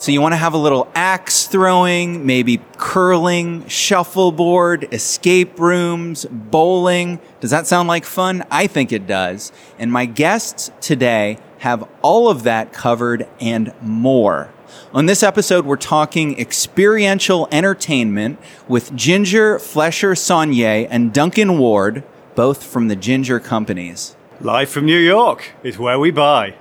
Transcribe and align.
So 0.00 0.12
you 0.12 0.22
want 0.22 0.32
to 0.32 0.38
have 0.38 0.54
a 0.54 0.56
little 0.56 0.88
axe 0.94 1.46
throwing, 1.46 2.24
maybe 2.24 2.62
curling, 2.78 3.68
shuffleboard, 3.68 4.88
escape 4.94 5.60
rooms, 5.60 6.24
bowling. 6.24 7.20
Does 7.40 7.50
that 7.50 7.66
sound 7.66 7.86
like 7.86 8.06
fun? 8.06 8.42
I 8.50 8.66
think 8.66 8.92
it 8.92 9.06
does. 9.06 9.52
And 9.78 9.92
my 9.92 10.06
guests 10.06 10.70
today 10.80 11.36
have 11.58 11.86
all 12.00 12.30
of 12.30 12.44
that 12.44 12.72
covered 12.72 13.28
and 13.42 13.74
more. 13.82 14.50
On 14.94 15.04
this 15.04 15.22
episode, 15.22 15.66
we're 15.66 15.76
talking 15.76 16.40
experiential 16.40 17.46
entertainment 17.52 18.38
with 18.66 18.96
Ginger 18.96 19.58
Flesher 19.58 20.12
Sonnier 20.12 20.86
and 20.88 21.12
Duncan 21.12 21.58
Ward, 21.58 22.04
both 22.34 22.64
from 22.64 22.88
the 22.88 22.96
Ginger 22.96 23.38
Companies. 23.38 24.16
Live 24.40 24.70
from 24.70 24.86
New 24.86 24.96
York 24.96 25.52
is 25.62 25.78
where 25.78 25.98
we 25.98 26.10
buy. 26.10 26.54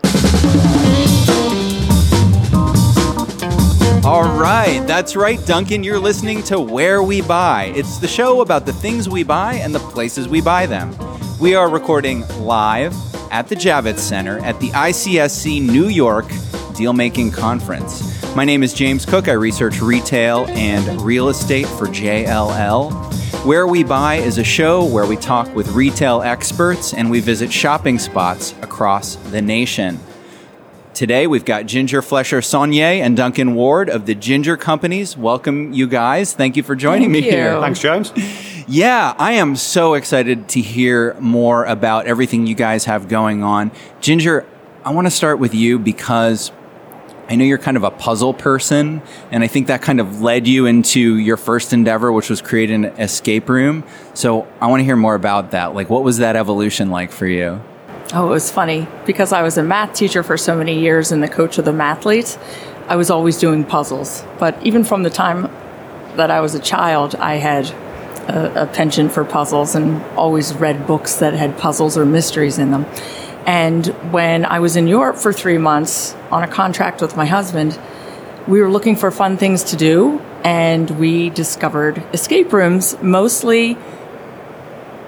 All 4.06 4.24
right, 4.24 4.82
that's 4.88 5.16
right, 5.18 5.46
Duncan. 5.46 5.84
You're 5.84 6.00
listening 6.00 6.42
to 6.44 6.60
Where 6.60 7.04
We 7.04 7.22
Buy. 7.22 7.74
It's 7.76 7.98
the 7.98 8.08
show 8.08 8.40
about 8.40 8.66
the 8.66 8.72
things 8.72 9.10
we 9.10 9.24
buy 9.24 9.56
and 9.56 9.76
the 9.76 9.80
places 9.80 10.30
we 10.30 10.40
buy 10.40 10.68
them. 10.68 10.96
We 11.38 11.54
are 11.54 11.70
recording 11.70 12.26
live 12.40 12.96
at 13.30 13.50
the 13.50 13.56
Javits 13.56 14.00
Center 14.00 14.40
at 14.40 14.58
the 14.62 14.70
ICSC 14.70 15.62
New 15.62 15.88
York 15.88 16.32
Deal 16.76 16.94
Making 16.94 17.32
Conference. 17.32 18.36
My 18.38 18.46
name 18.46 18.64
is 18.64 18.74
James 18.74 19.06
Cook. 19.06 19.28
I 19.28 19.34
research 19.34 19.82
retail 19.82 20.46
and 20.48 21.02
real 21.02 21.28
estate 21.28 21.68
for 21.68 21.88
JLL. 21.88 22.94
Where 23.46 23.68
We 23.68 23.84
Buy 23.84 24.16
is 24.16 24.38
a 24.38 24.46
show 24.46 24.86
where 24.86 25.06
we 25.06 25.18
talk 25.18 25.54
with 25.54 25.68
retail 25.74 26.22
experts 26.22 26.94
and 26.94 27.12
we 27.12 27.20
visit 27.20 27.52
shopping 27.52 28.00
spots 28.00 28.54
across 28.62 29.16
the 29.16 29.42
nation. 29.42 30.00
Today 31.00 31.28
we've 31.28 31.46
got 31.46 31.66
Ginger 31.66 32.02
Flesher 32.02 32.42
Sonnier 32.42 33.00
and 33.00 33.16
Duncan 33.16 33.56
Ward 33.56 33.88
of 33.88 34.06
the 34.06 34.14
Ginger 34.14 34.58
Companies. 34.58 35.16
Welcome, 35.16 35.72
you 35.72 35.88
guys. 35.88 36.34
Thank 36.34 36.58
you 36.58 36.64
for 36.64 36.76
joining 36.76 37.14
Thank 37.14 37.24
me 37.24 37.30
you. 37.32 37.38
here. 37.38 37.62
Thanks, 37.62 37.80
James. 37.80 38.12
Yeah, 38.68 39.16
I 39.18 39.32
am 39.32 39.56
so 39.56 39.94
excited 39.94 40.50
to 40.50 40.60
hear 40.60 41.16
more 41.22 41.64
about 41.64 42.06
everything 42.06 42.48
you 42.48 42.54
guys 42.54 42.84
have 42.84 43.08
going 43.08 43.44
on. 43.44 43.72
Ginger, 44.02 44.46
I 44.84 44.92
want 44.92 45.08
to 45.08 45.12
start 45.12 45.40
with 45.40 45.56
you 45.56 45.80
because 45.80 46.52
I 47.30 47.38
know 47.38 47.46
you're 47.46 47.60
kind 47.60 47.78
of 47.78 47.84
a 47.84 47.92
puzzle 47.92 48.34
person, 48.34 49.02
and 49.32 49.42
I 49.42 49.48
think 49.48 49.68
that 49.68 49.82
kind 49.82 50.02
of 50.02 50.20
led 50.20 50.50
you 50.50 50.66
into 50.66 51.16
your 51.16 51.38
first 51.38 51.72
endeavor, 51.72 52.12
which 52.12 52.30
was 52.30 52.42
create 52.42 52.72
an 52.72 52.84
escape 52.84 53.48
room. 53.48 53.86
So 54.16 54.50
I 54.60 54.68
want 54.68 54.82
to 54.82 54.84
hear 54.84 54.98
more 54.98 55.16
about 55.16 55.52
that. 55.52 55.74
Like, 55.74 55.90
what 55.90 56.04
was 56.04 56.18
that 56.18 56.36
evolution 56.36 56.90
like 56.90 57.14
for 57.14 57.26
you? 57.26 57.62
Oh, 58.12 58.26
it 58.26 58.32
was 58.32 58.50
funny 58.50 58.88
because 59.06 59.32
I 59.32 59.44
was 59.44 59.56
a 59.60 59.62
math 59.62 59.94
teacher 59.94 60.24
for 60.24 60.36
so 60.36 60.58
many 60.58 60.80
years 60.80 61.12
and 61.12 61.22
the 61.22 61.28
coach 61.28 61.60
of 61.60 61.66
the 61.66 61.72
mathletes. 61.72 62.40
I 62.88 62.96
was 62.96 63.12
always 63.12 63.38
doing 63.38 63.64
puzzles. 63.64 64.24
But 64.40 64.60
even 64.66 64.84
from 64.84 65.04
the 65.04 65.12
time 65.12 65.44
that 66.16 66.32
I 66.32 66.42
was 66.42 66.56
a 66.56 66.60
child, 66.60 67.14
I 67.14 67.36
had 67.36 67.70
a, 68.28 68.64
a 68.64 68.66
penchant 68.66 69.12
for 69.12 69.24
puzzles 69.24 69.76
and 69.76 70.04
always 70.18 70.56
read 70.56 70.88
books 70.88 71.18
that 71.18 71.36
had 71.36 71.56
puzzles 71.60 71.96
or 72.00 72.04
mysteries 72.04 72.58
in 72.58 72.72
them. 72.72 72.88
And 73.46 73.86
when 74.12 74.44
I 74.44 74.60
was 74.60 74.76
in 74.76 74.88
Europe 74.88 75.18
for 75.18 75.32
three 75.32 75.60
months 75.60 76.16
on 76.32 76.42
a 76.42 76.48
contract 76.48 77.02
with 77.02 77.16
my 77.16 77.28
husband, 77.28 77.80
we 78.48 78.60
were 78.60 78.72
looking 78.72 78.96
for 78.96 79.12
fun 79.12 79.38
things 79.38 79.64
to 79.66 79.76
do 79.76 80.18
and 80.44 80.90
we 81.00 81.30
discovered 81.30 82.04
escape 82.12 82.54
rooms 82.54 82.98
mostly 83.04 83.78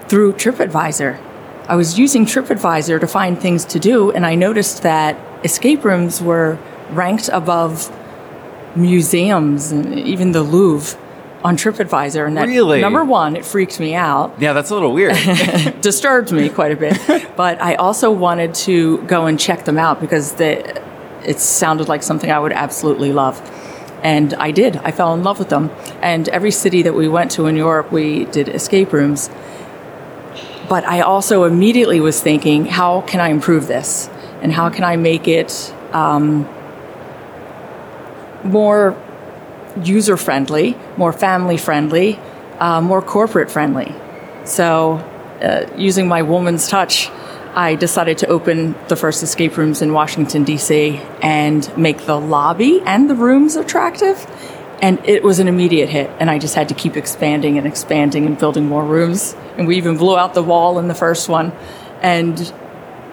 through 0.07 0.33
TripAdvisor. 0.33 1.30
I 1.67 1.75
was 1.75 1.97
using 1.97 2.25
TripAdvisor 2.25 2.99
to 2.99 3.07
find 3.07 3.39
things 3.39 3.65
to 3.65 3.79
do, 3.79 4.11
and 4.11 4.25
I 4.25 4.35
noticed 4.35 4.83
that 4.83 5.17
escape 5.45 5.83
rooms 5.83 6.21
were 6.21 6.57
ranked 6.91 7.29
above 7.31 7.89
museums 8.75 9.71
and 9.71 9.97
even 9.99 10.31
the 10.31 10.41
Louvre 10.43 10.99
on 11.43 11.57
TripAdvisor. 11.57 12.25
And 12.27 12.37
that 12.37 12.47
Really? 12.47 12.81
number 12.81 13.03
one, 13.03 13.35
it 13.35 13.45
freaked 13.45 13.79
me 13.79 13.95
out, 13.95 14.33
Yeah, 14.39 14.53
that's 14.53 14.69
a 14.69 14.73
little 14.73 14.91
weird. 14.93 15.15
disturbed 15.81 16.31
me 16.31 16.49
quite 16.49 16.71
a 16.71 16.75
bit. 16.75 16.99
but 17.35 17.61
I 17.61 17.75
also 17.75 18.11
wanted 18.11 18.53
to 18.55 19.01
go 19.03 19.25
and 19.25 19.39
check 19.39 19.65
them 19.65 19.77
out 19.77 19.99
because 19.99 20.33
they, 20.33 20.57
it 21.25 21.39
sounded 21.39 21.87
like 21.87 22.03
something 22.03 22.31
I 22.31 22.39
would 22.39 22.53
absolutely 22.53 23.11
love. 23.11 23.39
And 24.03 24.33
I 24.35 24.51
did. 24.51 24.77
I 24.77 24.91
fell 24.91 25.13
in 25.13 25.23
love 25.23 25.37
with 25.39 25.49
them. 25.49 25.69
And 26.01 26.27
every 26.29 26.51
city 26.51 26.81
that 26.83 26.93
we 26.95 27.07
went 27.07 27.31
to 27.31 27.45
in 27.45 27.55
Europe, 27.55 27.91
we 27.91 28.25
did 28.25 28.49
escape 28.49 28.93
rooms. 28.93 29.29
But 30.71 30.87
I 30.87 31.01
also 31.01 31.43
immediately 31.43 31.99
was 31.99 32.21
thinking, 32.21 32.65
how 32.65 33.01
can 33.01 33.19
I 33.19 33.27
improve 33.27 33.67
this? 33.67 34.09
And 34.41 34.53
how 34.53 34.69
can 34.69 34.85
I 34.85 34.95
make 34.95 35.27
it 35.27 35.51
um, 35.91 36.47
more 38.45 38.95
user 39.83 40.15
friendly, 40.15 40.77
more 40.95 41.11
family 41.11 41.57
friendly, 41.57 42.17
uh, 42.59 42.79
more 42.79 43.01
corporate 43.01 43.51
friendly? 43.51 43.93
So, 44.45 44.93
uh, 45.41 45.69
using 45.75 46.07
my 46.07 46.21
woman's 46.21 46.69
touch, 46.69 47.09
I 47.53 47.75
decided 47.75 48.19
to 48.19 48.27
open 48.27 48.75
the 48.87 48.95
first 48.95 49.23
escape 49.23 49.57
rooms 49.57 49.81
in 49.81 49.91
Washington, 49.91 50.45
D.C., 50.45 51.01
and 51.21 51.77
make 51.77 52.05
the 52.05 52.17
lobby 52.17 52.81
and 52.85 53.09
the 53.09 53.15
rooms 53.15 53.57
attractive. 53.57 54.25
And 54.81 54.99
it 55.05 55.23
was 55.23 55.37
an 55.37 55.47
immediate 55.47 55.89
hit, 55.89 56.09
and 56.19 56.29
I 56.29 56.39
just 56.39 56.55
had 56.55 56.69
to 56.69 56.73
keep 56.73 56.97
expanding 56.97 57.59
and 57.59 57.67
expanding 57.67 58.25
and 58.25 58.37
building 58.37 58.65
more 58.65 58.83
rooms. 58.83 59.35
And 59.55 59.67
we 59.67 59.77
even 59.77 59.95
blew 59.95 60.17
out 60.17 60.33
the 60.33 60.41
wall 60.41 60.79
in 60.79 60.87
the 60.87 60.95
first 60.95 61.29
one 61.29 61.51
and 62.01 62.51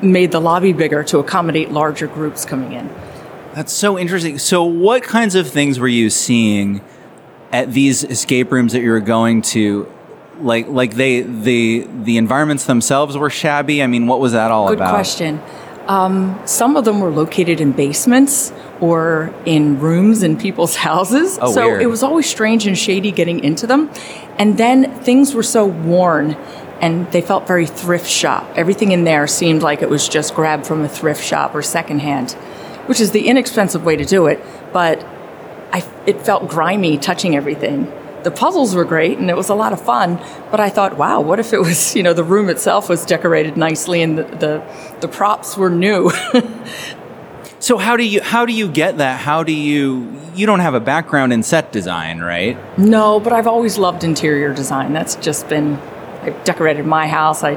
made 0.03 0.33
the 0.33 0.41
lobby 0.41 0.73
bigger 0.73 1.05
to 1.05 1.19
accommodate 1.19 1.71
larger 1.71 2.07
groups 2.07 2.45
coming 2.45 2.73
in. 2.73 2.89
That's 3.55 3.73
so 3.73 3.99
interesting. 3.99 4.39
So, 4.39 4.65
what 4.65 5.03
kinds 5.03 5.35
of 5.35 5.49
things 5.49 5.79
were 5.79 5.89
you 5.89 6.11
seeing 6.11 6.81
at 7.53 7.73
these 7.73 8.05
escape 8.05 8.53
rooms 8.53 8.73
that 8.73 8.81
you 8.81 8.91
were 8.91 9.01
going 9.01 9.43
to? 9.43 9.93
Like, 10.41 10.69
like 10.69 10.95
they 10.95 11.23
the 11.23 11.87
the 12.05 12.17
environments 12.17 12.65
themselves 12.65 13.19
were 13.19 13.31
shabby. 13.31 13.83
I 13.83 13.89
mean, 13.89 14.07
what 14.07 14.21
was 14.21 14.33
that 14.33 14.51
all 14.51 14.69
Good 14.69 14.79
about? 14.79 14.91
Good 14.91 14.95
question. 14.95 15.43
Um, 15.89 16.39
some 16.45 16.77
of 16.77 16.85
them 16.85 17.01
were 17.01 17.11
located 17.11 17.61
in 17.63 17.73
basements 17.73 18.53
or 18.81 19.35
in 19.47 19.81
rooms 19.81 20.23
in 20.23 20.37
people's 20.37 20.77
houses. 20.89 21.39
Oh, 21.41 21.53
so 21.53 21.67
weird. 21.67 21.83
it 21.83 21.87
was 21.87 22.03
always 22.03 22.29
strange 22.29 22.67
and 22.67 22.77
shady 22.79 23.11
getting 23.11 23.43
into 23.43 23.67
them. 23.67 23.91
And 24.39 24.59
then 24.59 24.95
things 25.01 25.35
were 25.35 25.43
so 25.43 25.67
worn 25.67 26.37
and 26.81 27.11
they 27.11 27.21
felt 27.23 27.47
very 27.47 27.67
thrift 27.67 28.07
shop. 28.07 28.47
Everything 28.55 28.93
in 28.93 29.05
there 29.05 29.27
seemed 29.27 29.63
like 29.63 29.83
it 29.83 29.91
was 29.91 30.09
just 30.09 30.35
grabbed 30.35 30.67
from 30.67 30.83
a 30.83 30.89
thrift 30.89 31.25
shop 31.25 31.55
or 31.55 31.63
secondhand, 31.63 32.33
which 32.87 33.01
is 33.01 33.11
the 33.11 33.27
inexpensive 33.27 33.85
way 33.85 33.97
to 33.97 34.05
do 34.05 34.27
it. 34.27 34.41
But 34.73 35.05
I, 35.73 35.85
it 36.07 36.23
felt 36.23 36.49
grimy 36.49 36.99
touching 36.99 37.35
everything. 37.35 37.93
The 38.29 38.37
puzzles 38.37 38.75
were 38.75 38.85
great 38.85 39.17
and 39.17 39.31
it 39.31 39.37
was 39.39 39.49
a 39.49 39.55
lot 39.55 39.73
of 39.73 39.81
fun, 39.81 40.21
but 40.51 40.61
I 40.61 40.69
thought, 40.69 40.99
wow, 40.99 41.23
what 41.23 41.41
if 41.41 41.55
it 41.55 41.61
was, 41.61 41.97
you 41.97 42.03
know, 42.03 42.13
the 42.13 42.25
room 42.25 42.51
itself 42.51 42.91
was 42.91 43.07
decorated 43.07 43.57
nicely 43.57 44.03
and 44.03 44.19
the, 44.19 44.25
the, 44.25 44.63
the 45.01 45.09
props 45.09 45.57
were 45.57 45.71
new? 45.71 46.11
So, 47.61 47.77
how 47.77 47.97
do 47.97 48.05
you 48.05 48.23
how 48.23 48.47
do 48.47 48.53
you 48.53 48.69
get 48.69 48.99
that? 48.99 49.19
How 49.19 49.43
do 49.43 49.53
you 49.53 50.09
you 50.37 50.47
don't 50.47 50.61
have 50.61 50.75
a 50.75 50.81
background 50.81 51.33
in 51.33 51.43
set 51.43 51.73
design, 51.73 52.21
right? 52.21 52.57
no, 52.79 53.19
but 53.19 53.33
I've 53.33 53.49
always 53.49 53.79
loved 53.79 54.05
interior 54.05 54.55
design. 54.55 54.93
That's 54.93 55.17
just 55.17 55.49
been, 55.49 55.75
I 56.23 56.31
decorated 56.45 56.87
my 56.87 57.09
house. 57.09 57.43
I 57.43 57.57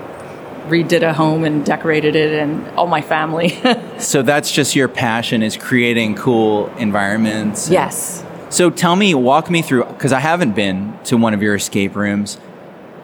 redid 0.67 1.03
a 1.03 1.13
home 1.13 1.43
and 1.43 1.63
decorated 1.63 2.15
it 2.15 2.33
and 2.33 2.67
all 2.69 2.87
my 2.87 3.01
family. 3.01 3.59
So 3.99 4.23
that's 4.23 4.51
just 4.51 4.75
your 4.75 4.87
passion 4.87 5.43
is 5.43 5.55
creating 5.55 6.15
cool 6.15 6.67
environments. 6.77 7.69
yes. 7.69 8.25
So 8.51 8.69
tell 8.69 8.97
me, 8.97 9.13
walk 9.13 9.49
me 9.49 9.61
through 9.61 9.85
because 9.85 10.11
I 10.11 10.19
haven't 10.19 10.55
been 10.55 10.99
to 11.05 11.15
one 11.15 11.33
of 11.33 11.41
your 11.41 11.55
escape 11.55 11.95
rooms. 11.95 12.37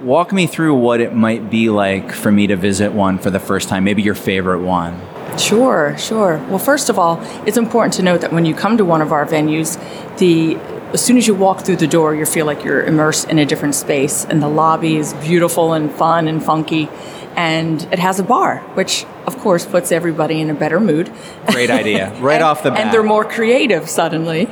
Walk 0.01 0.33
me 0.33 0.45
through 0.45 0.75
what 0.75 0.99
it 0.99 1.15
might 1.15 1.49
be 1.49 1.69
like 1.69 2.11
for 2.11 2.33
me 2.33 2.47
to 2.47 2.57
visit 2.57 2.91
one 2.91 3.17
for 3.17 3.29
the 3.29 3.39
first 3.39 3.69
time. 3.69 3.85
Maybe 3.85 4.01
your 4.01 4.13
favorite 4.13 4.59
one. 4.59 4.99
Sure, 5.39 5.97
sure. 5.97 6.37
Well, 6.49 6.59
first 6.59 6.89
of 6.89 6.99
all, 6.99 7.21
it's 7.47 7.55
important 7.55 7.93
to 7.93 8.03
note 8.03 8.19
that 8.21 8.33
when 8.33 8.43
you 8.43 8.53
come 8.53 8.75
to 8.75 8.83
one 8.83 9.01
of 9.01 9.13
our 9.13 9.25
venues, 9.25 9.77
the 10.17 10.57
as 10.93 11.03
soon 11.03 11.17
as 11.17 11.27
you 11.27 11.33
walk 11.33 11.61
through 11.61 11.77
the 11.77 11.87
door, 11.87 12.13
you 12.13 12.25
feel 12.25 12.45
like 12.45 12.63
you're 12.65 12.83
immersed 12.83 13.29
in 13.29 13.39
a 13.39 13.45
different 13.45 13.75
space, 13.75 14.25
and 14.25 14.41
the 14.41 14.47
lobby 14.49 14.97
is 14.97 15.13
beautiful 15.15 15.73
and 15.73 15.91
fun 15.91 16.27
and 16.27 16.43
funky, 16.43 16.89
and 17.37 17.83
it 17.93 17.99
has 17.99 18.19
a 18.19 18.23
bar, 18.23 18.57
which 18.73 19.05
of 19.27 19.37
course 19.37 19.63
puts 19.63 19.91
everybody 19.91 20.41
in 20.41 20.49
a 20.49 20.55
better 20.55 20.79
mood. 20.79 21.13
Great 21.51 21.69
idea, 21.69 22.11
right 22.19 22.35
and, 22.35 22.43
off 22.43 22.63
the 22.63 22.71
bat. 22.71 22.79
And 22.79 22.93
they're 22.93 23.03
more 23.03 23.23
creative 23.23 23.87
suddenly. 23.87 24.47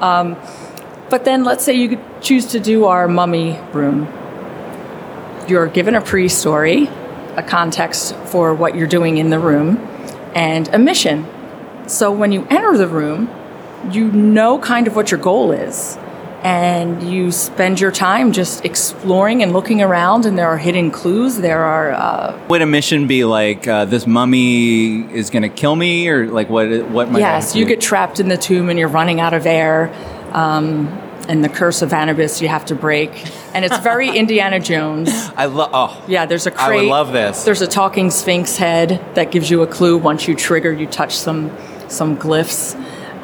Um, 0.00 0.36
but 1.10 1.26
then 1.26 1.44
let's 1.44 1.62
say 1.62 1.74
you 1.74 2.02
choose 2.22 2.46
to 2.46 2.60
do 2.60 2.86
our 2.86 3.06
mummy 3.06 3.60
room. 3.72 4.08
You're 5.48 5.66
given 5.66 5.94
a 5.94 6.00
pre 6.00 6.28
story, 6.28 6.88
a 7.36 7.42
context 7.46 8.16
for 8.26 8.54
what 8.54 8.74
you're 8.74 8.88
doing 8.88 9.18
in 9.18 9.28
the 9.28 9.38
room, 9.38 9.76
and 10.34 10.66
a 10.68 10.78
mission. 10.78 11.26
So 11.88 12.10
when 12.10 12.32
you 12.32 12.46
enter 12.48 12.76
the 12.78 12.88
room, 12.88 13.28
you 13.90 14.10
know 14.10 14.58
kind 14.58 14.86
of 14.86 14.96
what 14.96 15.10
your 15.10 15.20
goal 15.20 15.52
is. 15.52 15.98
And 16.42 17.02
you 17.02 17.30
spend 17.30 17.80
your 17.80 17.90
time 17.90 18.32
just 18.32 18.64
exploring 18.64 19.42
and 19.42 19.52
looking 19.52 19.82
around 19.82 20.24
and 20.24 20.38
there 20.38 20.48
are 20.48 20.56
hidden 20.56 20.90
clues 20.90 21.36
there 21.36 21.62
are 21.62 21.92
uh, 21.92 22.46
Would 22.48 22.62
a 22.62 22.66
mission 22.66 23.06
be 23.06 23.24
like 23.24 23.68
uh, 23.68 23.84
this 23.84 24.06
mummy 24.06 25.02
is 25.12 25.30
going 25.30 25.42
to 25.42 25.48
kill 25.48 25.76
me, 25.76 26.08
or 26.08 26.26
like 26.28 26.48
what? 26.48 26.68
What 26.88 27.10
might 27.10 27.18
yes 27.20 27.54
you 27.54 27.66
get 27.66 27.80
trapped 27.80 28.20
in 28.20 28.28
the 28.28 28.36
tomb 28.36 28.68
and 28.70 28.78
you're 28.78 28.88
running 28.88 29.20
out 29.20 29.34
of 29.34 29.46
air 29.46 29.92
um, 30.32 30.88
and 31.28 31.44
the 31.44 31.48
curse 31.48 31.82
of 31.82 31.92
anubis 31.92 32.40
you 32.40 32.48
have 32.48 32.64
to 32.66 32.74
break 32.74 33.10
and 33.54 33.64
it's 33.64 33.78
very 33.78 34.08
indiana 34.16 34.58
jones 34.58 35.10
I 35.36 35.44
love. 35.46 35.70
Oh, 35.72 36.04
yeah 36.08 36.24
there's 36.26 36.46
a 36.46 36.52
I 36.60 36.66
crate 36.66 36.80
would 36.82 36.90
love 36.90 37.12
this. 37.12 37.44
there's 37.44 37.60
a 37.60 37.66
talking 37.66 38.10
sphinx 38.10 38.56
head 38.56 39.00
that 39.14 39.30
gives 39.30 39.50
you 39.50 39.62
a 39.62 39.66
clue 39.66 39.98
once 39.98 40.26
you 40.26 40.34
trigger 40.34 40.72
you 40.72 40.86
touch 40.86 41.16
some 41.16 41.54
some 41.88 42.16
glyphs 42.16 42.74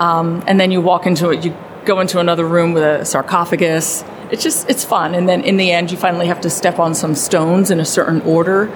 um, 0.01 0.45
and 0.47 0.61
then 0.61 0.71
you 0.71 0.81
walk 0.83 1.07
into 1.07 1.31
it 1.31 1.45
you 1.45 1.57
go 1.87 2.01
into 2.01 2.19
another 2.19 2.47
room 2.47 2.73
with 2.73 2.83
a 2.83 3.05
sarcophagus 3.05 4.05
it's 4.31 4.43
just 4.43 4.69
it's 4.69 4.85
fun 4.85 5.15
and 5.15 5.29
then 5.29 5.43
in 5.43 5.57
the 5.57 5.71
end 5.71 5.91
you 5.91 5.97
finally 5.97 6.27
have 6.27 6.41
to 6.41 6.51
step 6.51 6.79
on 6.79 6.95
some 6.95 7.15
stones 7.15 7.71
in 7.71 7.81
a 7.81 7.85
certain 7.85 8.21
order 8.23 8.69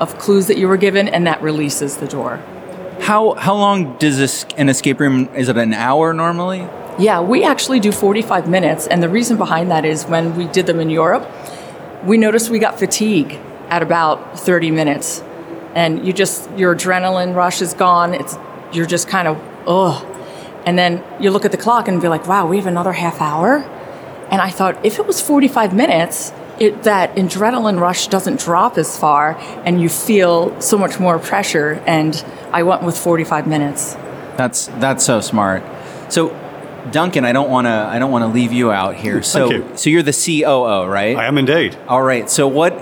of 0.00 0.16
clues 0.18 0.46
that 0.46 0.56
you 0.56 0.68
were 0.68 0.76
given 0.76 1.08
and 1.08 1.26
that 1.26 1.42
releases 1.42 1.96
the 1.98 2.06
door 2.06 2.40
How 3.00 3.34
how 3.34 3.54
long 3.56 3.98
does 3.98 4.16
this 4.16 4.46
an 4.56 4.68
escape 4.68 5.00
room? 5.00 5.28
Is 5.34 5.48
it 5.48 5.56
an 5.56 5.74
hour 5.74 6.14
normally? 6.14 6.60
Yeah, 6.98 7.20
we 7.20 7.42
actually 7.42 7.80
do 7.80 7.90
45 7.90 8.48
minutes. 8.48 8.86
And 8.86 9.02
the 9.02 9.08
reason 9.08 9.36
behind 9.38 9.70
that 9.70 9.84
is 9.84 10.04
when 10.04 10.36
we 10.36 10.44
did 10.46 10.66
them 10.66 10.78
in 10.78 10.90
Europe, 10.90 11.26
we 12.04 12.16
noticed 12.16 12.50
we 12.50 12.58
got 12.58 12.78
fatigue 12.78 13.40
at 13.70 13.82
about 13.82 14.38
30 14.38 14.70
minutes. 14.70 15.22
And 15.74 16.06
you 16.06 16.12
just, 16.12 16.50
your 16.56 16.76
adrenaline 16.76 17.34
rush 17.34 17.62
is 17.62 17.72
gone. 17.74 18.12
It's, 18.14 18.36
you're 18.72 18.86
just 18.86 19.08
kind 19.08 19.26
of, 19.26 19.36
ugh. 19.66 20.04
And 20.64 20.78
then 20.78 21.02
you 21.20 21.30
look 21.30 21.44
at 21.44 21.50
the 21.50 21.56
clock 21.56 21.88
and 21.88 22.00
be 22.00 22.08
like, 22.08 22.26
wow, 22.26 22.46
we 22.46 22.56
have 22.56 22.66
another 22.66 22.92
half 22.92 23.20
hour. 23.20 23.58
And 24.30 24.40
I 24.40 24.50
thought, 24.50 24.84
if 24.84 24.98
it 24.98 25.06
was 25.06 25.20
45 25.20 25.74
minutes, 25.74 26.32
it, 26.58 26.84
that 26.84 27.14
adrenaline 27.16 27.80
rush 27.80 28.06
doesn't 28.06 28.40
drop 28.40 28.78
as 28.78 28.98
far 28.98 29.36
and 29.64 29.80
you 29.80 29.88
feel 29.88 30.58
so 30.60 30.78
much 30.78 31.00
more 31.00 31.18
pressure. 31.18 31.82
And 31.86 32.24
I 32.52 32.62
went 32.62 32.82
with 32.82 32.96
45 32.96 33.46
minutes. 33.46 33.94
That's 34.36 34.66
that's 34.78 35.04
so 35.04 35.20
smart. 35.20 35.62
So, 36.08 36.30
Duncan, 36.90 37.24
I 37.24 37.32
don't 37.32 37.50
want 37.50 37.66
to 37.66 37.70
I 37.70 37.98
don't 37.98 38.10
want 38.10 38.22
to 38.22 38.28
leave 38.28 38.52
you 38.52 38.70
out 38.70 38.94
here. 38.94 39.22
So 39.22 39.50
you. 39.50 39.70
so 39.76 39.90
you're 39.90 40.02
the 40.02 40.12
COO, 40.12 40.86
right? 40.86 41.16
I 41.16 41.26
am 41.26 41.36
indeed. 41.36 41.76
All 41.86 42.02
right. 42.02 42.30
So 42.30 42.48
what 42.48 42.72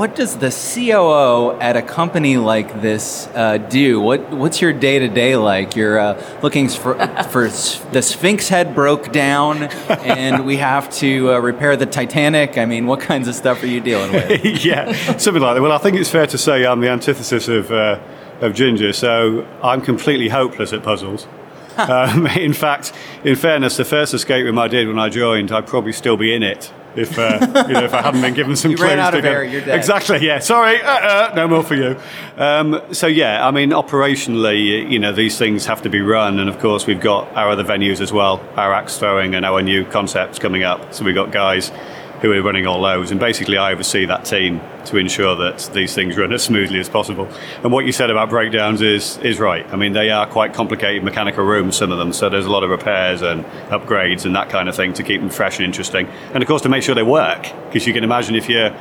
what 0.00 0.16
does 0.16 0.38
the 0.38 0.48
COO 0.48 1.60
at 1.60 1.76
a 1.76 1.82
company 1.82 2.38
like 2.38 2.80
this 2.80 3.26
uh, 3.34 3.58
do? 3.58 4.00
What 4.00 4.30
what's 4.30 4.62
your 4.62 4.72
day 4.72 4.98
to 4.98 5.08
day 5.08 5.36
like? 5.36 5.76
You're 5.76 5.98
uh, 5.98 6.38
looking 6.42 6.70
for 6.70 6.94
for 7.30 7.48
the 7.48 8.00
Sphinx 8.00 8.48
head 8.48 8.74
broke 8.74 9.12
down, 9.12 9.64
and 9.64 10.46
we 10.46 10.56
have 10.56 10.88
to 11.00 11.34
uh, 11.34 11.38
repair 11.40 11.76
the 11.76 11.84
Titanic. 11.84 12.56
I 12.56 12.64
mean, 12.64 12.86
what 12.86 13.02
kinds 13.02 13.28
of 13.28 13.34
stuff 13.34 13.62
are 13.62 13.66
you 13.66 13.82
dealing 13.82 14.10
with? 14.10 14.42
yeah, 14.64 14.90
something 15.18 15.42
like 15.42 15.56
that. 15.56 15.60
Well, 15.60 15.70
I 15.70 15.76
think 15.76 15.98
it's 15.98 16.08
fair 16.08 16.26
to 16.28 16.38
say 16.38 16.64
I'm 16.64 16.80
the 16.80 16.88
antithesis 16.88 17.48
of, 17.48 17.70
uh, 17.70 18.00
of 18.40 18.54
Ginger, 18.54 18.94
so 18.94 19.46
I'm 19.62 19.82
completely 19.82 20.30
hopeless 20.30 20.72
at 20.72 20.82
puzzles. 20.82 21.26
um, 21.76 22.26
in 22.38 22.54
fact, 22.54 22.94
in 23.22 23.36
fairness, 23.36 23.76
the 23.76 23.84
first 23.84 24.14
escape 24.14 24.46
room 24.46 24.58
I 24.58 24.68
did 24.68 24.88
when 24.88 24.98
I 24.98 25.10
joined, 25.10 25.52
I'd 25.52 25.66
probably 25.66 25.92
still 25.92 26.16
be 26.16 26.34
in 26.34 26.42
it 26.42 26.72
if 26.96 27.18
uh, 27.18 27.38
you 27.68 27.74
know 27.74 27.84
if 27.84 27.94
I 27.94 28.02
hadn't 28.02 28.20
been 28.22 28.34
given 28.34 28.56
some 28.56 28.72
You 28.72 28.76
clues. 28.76 28.88
ran 28.90 28.98
out 28.98 29.10
to 29.10 29.18
of 29.18 29.24
air, 29.24 29.44
you're 29.44 29.60
dead. 29.60 29.76
Exactly. 29.76 30.18
Yeah. 30.26 30.38
Sorry. 30.40 30.80
Uh, 30.82 30.90
uh, 30.90 31.32
no 31.36 31.46
more 31.48 31.62
for 31.62 31.74
you. 31.74 31.98
Um, 32.36 32.80
so 32.92 33.06
yeah, 33.06 33.46
I 33.46 33.50
mean, 33.50 33.70
operationally, 33.70 34.90
you 34.90 34.98
know, 34.98 35.12
these 35.12 35.38
things 35.38 35.66
have 35.66 35.82
to 35.82 35.88
be 35.90 36.00
run, 36.00 36.38
and 36.38 36.48
of 36.48 36.58
course, 36.58 36.86
we've 36.86 37.00
got 37.00 37.28
our 37.36 37.50
other 37.50 37.64
venues 37.64 38.00
as 38.00 38.12
well, 38.12 38.40
our 38.56 38.72
axe 38.72 38.98
throwing 38.98 39.34
and 39.34 39.44
our 39.44 39.62
new 39.62 39.84
concepts 39.84 40.38
coming 40.38 40.62
up. 40.62 40.92
So 40.94 41.04
we've 41.04 41.14
got 41.14 41.32
guys 41.32 41.70
who 42.20 42.32
are 42.32 42.42
running 42.42 42.66
all 42.66 42.82
those, 42.82 43.10
and 43.10 43.18
basically, 43.18 43.56
I 43.56 43.72
oversee 43.72 44.04
that 44.06 44.24
team 44.24 44.60
to 44.86 44.96
ensure 44.96 45.34
that 45.36 45.70
these 45.72 45.94
things 45.94 46.16
run 46.16 46.32
as 46.32 46.42
smoothly 46.42 46.78
as 46.78 46.88
possible. 46.88 47.28
And 47.62 47.72
what 47.72 47.84
you 47.86 47.92
said 47.92 48.10
about 48.10 48.30
breakdowns 48.30 48.82
is 48.82 49.18
is 49.18 49.38
right. 49.38 49.66
I 49.72 49.76
mean, 49.76 49.92
they 49.92 50.10
are 50.10 50.26
quite 50.26 50.54
complicated 50.54 51.02
mechanical 51.04 51.44
rooms, 51.44 51.76
some 51.76 51.92
of 51.92 51.98
them. 51.98 52.12
So 52.12 52.28
there's 52.28 52.46
a 52.46 52.50
lot 52.50 52.62
of 52.62 52.70
repairs 52.70 53.22
and 53.22 53.44
upgrades 53.70 54.24
and 54.24 54.36
that 54.36 54.50
kind 54.50 54.68
of 54.68 54.76
thing 54.76 54.92
to 54.94 55.02
keep 55.02 55.20
them 55.20 55.30
fresh 55.30 55.58
and 55.58 55.66
interesting, 55.66 56.06
and 56.34 56.42
of 56.42 56.48
course 56.48 56.62
to 56.62 56.68
make 56.68 56.82
sure 56.82 56.94
they 56.94 57.02
work. 57.02 57.42
Because 57.66 57.86
you 57.86 57.92
can 57.92 58.04
imagine 58.04 58.34
if 58.34 58.48
you're 58.48 58.74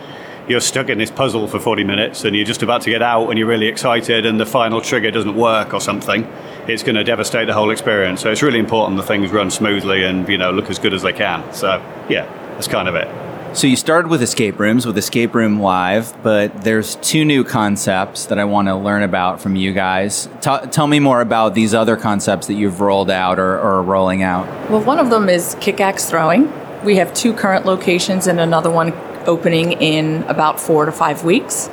you're 0.49 0.59
stuck 0.59 0.89
in 0.89 0.97
this 0.97 1.11
puzzle 1.11 1.47
for 1.47 1.59
40 1.59 1.83
minutes 1.83 2.25
and 2.25 2.35
you're 2.35 2.43
just 2.43 2.63
about 2.63 2.81
to 2.81 2.89
get 2.89 3.03
out 3.03 3.29
and 3.29 3.37
you're 3.37 3.47
really 3.47 3.67
excited 3.67 4.25
and 4.25 4.39
the 4.39 4.47
final 4.47 4.81
trigger 4.81 5.11
doesn't 5.11 5.35
work 5.35 5.75
or 5.75 5.79
something, 5.79 6.23
it's 6.67 6.81
going 6.81 6.95
to 6.95 7.03
devastate 7.03 7.45
the 7.45 7.53
whole 7.53 7.69
experience. 7.69 8.21
So 8.21 8.31
it's 8.31 8.41
really 8.41 8.57
important 8.57 8.97
the 8.97 9.03
things 9.03 9.31
run 9.31 9.51
smoothly 9.51 10.03
and 10.03 10.27
you 10.27 10.39
know 10.39 10.51
look 10.51 10.69
as 10.71 10.79
good 10.79 10.93
as 10.93 11.03
they 11.03 11.13
can. 11.13 11.53
So 11.53 11.77
yeah, 12.09 12.25
that's 12.53 12.67
kind 12.67 12.87
of 12.87 12.95
it. 12.95 13.28
So 13.51 13.65
you 13.65 13.75
started 13.75 14.09
with 14.09 14.21
escape 14.21 14.59
rooms 14.59 14.85
with 14.85 14.95
Escape 14.95 15.33
Room 15.33 15.59
Live, 15.59 16.21
but 16.21 16.63
there's 16.63 16.97
two 16.97 17.25
new 17.25 17.43
concepts 17.43 18.27
that 18.27 18.37
I 18.37 18.45
want 18.45 18.67
to 18.67 18.75
learn 18.75 19.01
about 19.01 19.41
from 19.41 19.55
you 19.55 19.73
guys. 19.73 20.29
T- 20.39 20.67
tell 20.71 20.85
me 20.85 20.99
more 20.99 21.19
about 21.19 21.55
these 21.55 21.73
other 21.73 21.97
concepts 21.97 22.45
that 22.45 22.53
you've 22.53 22.79
rolled 22.79 23.09
out 23.09 23.39
or, 23.39 23.55
or 23.55 23.77
are 23.77 23.81
rolling 23.81 24.21
out. 24.21 24.45
Well, 24.69 24.83
one 24.83 24.99
of 24.99 25.09
them 25.09 25.29
is 25.29 25.57
kick 25.59 25.81
axe 25.81 26.07
throwing. 26.07 26.53
We 26.83 26.97
have 26.97 27.11
two 27.15 27.33
current 27.33 27.65
locations 27.65 28.27
and 28.27 28.39
another 28.39 28.69
one 28.69 28.93
opening 29.25 29.73
in 29.73 30.23
about 30.23 30.59
four 30.59 30.85
to 30.85 30.91
five 30.91 31.23
weeks. 31.23 31.69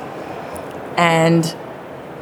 And 0.97 1.55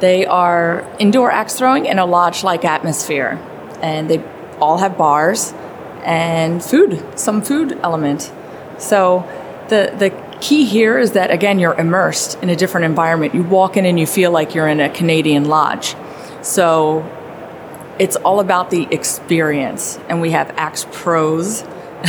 they 0.00 0.26
are 0.26 0.86
indoor 0.98 1.30
axe 1.30 1.54
throwing 1.54 1.86
in 1.86 1.98
a 1.98 2.04
lodge 2.04 2.44
like 2.44 2.66
atmosphere. 2.66 3.40
And 3.80 4.10
they 4.10 4.22
all 4.58 4.76
have 4.78 4.98
bars 4.98 5.54
and 6.04 6.62
food, 6.62 7.02
some 7.18 7.40
food 7.40 7.80
element. 7.82 8.30
So 8.78 9.26
the, 9.68 9.94
the 9.98 10.38
key 10.40 10.64
here 10.64 10.98
is 10.98 11.12
that, 11.12 11.30
again, 11.30 11.58
you're 11.58 11.74
immersed 11.74 12.38
in 12.42 12.50
a 12.50 12.56
different 12.56 12.84
environment. 12.84 13.34
You 13.34 13.42
walk 13.42 13.76
in 13.76 13.86
and 13.86 13.98
you 13.98 14.06
feel 14.06 14.30
like 14.30 14.54
you're 14.54 14.68
in 14.68 14.80
a 14.80 14.88
Canadian 14.88 15.46
lodge. 15.46 15.94
So 16.42 17.04
it's 17.98 18.16
all 18.16 18.40
about 18.40 18.70
the 18.70 18.86
experience. 18.90 19.98
And 20.08 20.20
we 20.20 20.30
have 20.30 20.50
Axe 20.56 20.86
Pros 20.92 21.62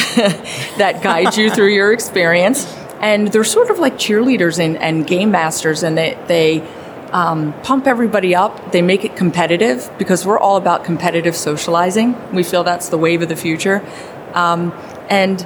that 0.78 1.00
guide 1.02 1.38
you 1.38 1.50
through 1.50 1.74
your 1.74 1.94
experience. 1.94 2.66
And 3.00 3.28
they're 3.28 3.44
sort 3.44 3.70
of 3.70 3.80
like 3.80 3.94
cheerleaders 3.94 4.60
and, 4.60 4.76
and 4.78 5.06
game 5.06 5.30
masters, 5.30 5.84
and 5.84 5.96
they, 5.98 6.18
they 6.28 6.68
um, 7.12 7.54
pump 7.62 7.88
everybody 7.88 8.36
up. 8.36 8.72
They 8.72 8.82
make 8.82 9.06
it 9.06 9.16
competitive 9.16 9.90
because 9.98 10.26
we're 10.26 10.40
all 10.40 10.58
about 10.58 10.84
competitive 10.84 11.36
socializing. 11.36 12.34
We 12.34 12.44
feel 12.44 12.64
that's 12.64 12.90
the 12.90 12.98
wave 12.98 13.22
of 13.22 13.30
the 13.30 13.36
future. 13.36 13.86
Um, 14.34 14.74
and 15.10 15.46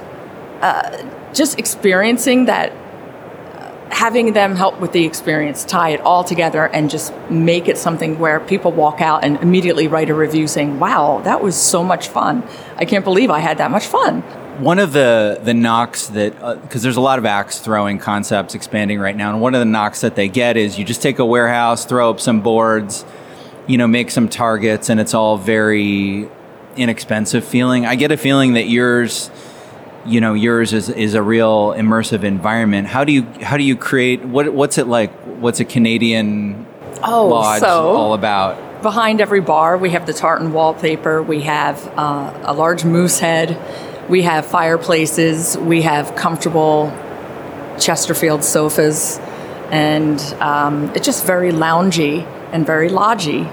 uh, 0.62 1.32
just 1.32 1.58
experiencing 1.58 2.46
that 2.46 2.72
having 3.92 4.32
them 4.32 4.56
help 4.56 4.80
with 4.80 4.92
the 4.92 5.04
experience, 5.04 5.64
tie 5.64 5.90
it 5.90 6.00
all 6.00 6.24
together, 6.24 6.66
and 6.66 6.90
just 6.90 7.12
make 7.30 7.68
it 7.68 7.76
something 7.76 8.18
where 8.18 8.40
people 8.40 8.72
walk 8.72 9.00
out 9.00 9.22
and 9.22 9.36
immediately 9.38 9.86
write 9.86 10.08
a 10.08 10.14
review 10.14 10.46
saying, 10.46 10.80
"Wow, 10.80 11.20
that 11.24 11.42
was 11.42 11.56
so 11.56 11.84
much 11.84 12.08
fun! 12.08 12.42
I 12.76 12.84
can't 12.84 13.04
believe 13.04 13.30
I 13.30 13.40
had 13.40 13.58
that 13.58 13.70
much 13.70 13.86
fun." 13.86 14.22
One 14.58 14.78
of 14.78 14.92
the 14.92 15.40
the 15.42 15.54
knocks 15.54 16.08
that 16.08 16.32
because 16.62 16.82
there's 16.82 16.96
a 16.96 17.02
lot 17.02 17.18
of 17.18 17.26
axe 17.26 17.58
throwing 17.58 17.98
concepts 17.98 18.54
expanding 18.54 18.98
right 18.98 19.16
now, 19.16 19.30
and 19.30 19.40
one 19.40 19.54
of 19.54 19.60
the 19.60 19.66
knocks 19.66 20.00
that 20.00 20.16
they 20.16 20.28
get 20.28 20.56
is 20.56 20.78
you 20.78 20.84
just 20.84 21.02
take 21.02 21.18
a 21.18 21.24
warehouse, 21.26 21.84
throw 21.84 22.10
up 22.10 22.18
some 22.18 22.40
boards, 22.40 23.04
you 23.66 23.76
know, 23.78 23.86
make 23.86 24.10
some 24.10 24.28
targets, 24.28 24.88
and 24.88 25.00
it's 25.00 25.14
all 25.14 25.36
very 25.36 26.28
inexpensive 26.76 27.44
feeling. 27.44 27.84
I 27.86 27.94
get 27.96 28.10
a 28.10 28.16
feeling 28.16 28.54
that 28.54 28.68
yours, 28.68 29.30
you 30.04 30.20
know, 30.20 30.34
yours 30.34 30.72
is 30.72 30.88
is 30.88 31.14
a 31.14 31.22
real 31.22 31.72
immersive 31.72 32.24
environment. 32.24 32.88
How 32.88 33.04
do 33.04 33.12
you 33.12 33.22
how 33.42 33.56
do 33.56 33.62
you 33.64 33.76
create 33.76 34.24
what 34.24 34.52
what's 34.52 34.78
it 34.78 34.86
like? 34.86 35.12
What's 35.40 35.60
a 35.60 35.64
Canadian 35.64 36.66
Oh, 37.04 37.28
lodge 37.28 37.60
so 37.60 37.90
all 37.90 38.14
about? 38.14 38.82
behind 38.82 39.20
every 39.20 39.40
bar, 39.40 39.76
we 39.78 39.90
have 39.90 40.06
the 40.06 40.12
tartan 40.12 40.52
wallpaper. 40.52 41.22
We 41.22 41.42
have 41.42 41.86
uh, 41.96 42.32
a 42.42 42.52
large 42.52 42.84
moose 42.84 43.20
head. 43.20 43.56
We 44.10 44.22
have 44.22 44.44
fireplaces. 44.44 45.56
We 45.56 45.82
have 45.82 46.16
comfortable 46.16 46.92
Chesterfield 47.78 48.42
sofas, 48.44 49.18
and 49.70 50.20
um, 50.40 50.90
it's 50.94 51.06
just 51.06 51.24
very 51.24 51.52
loungy 51.52 52.26
and 52.52 52.66
very 52.66 52.88
lodgy. 52.88 53.48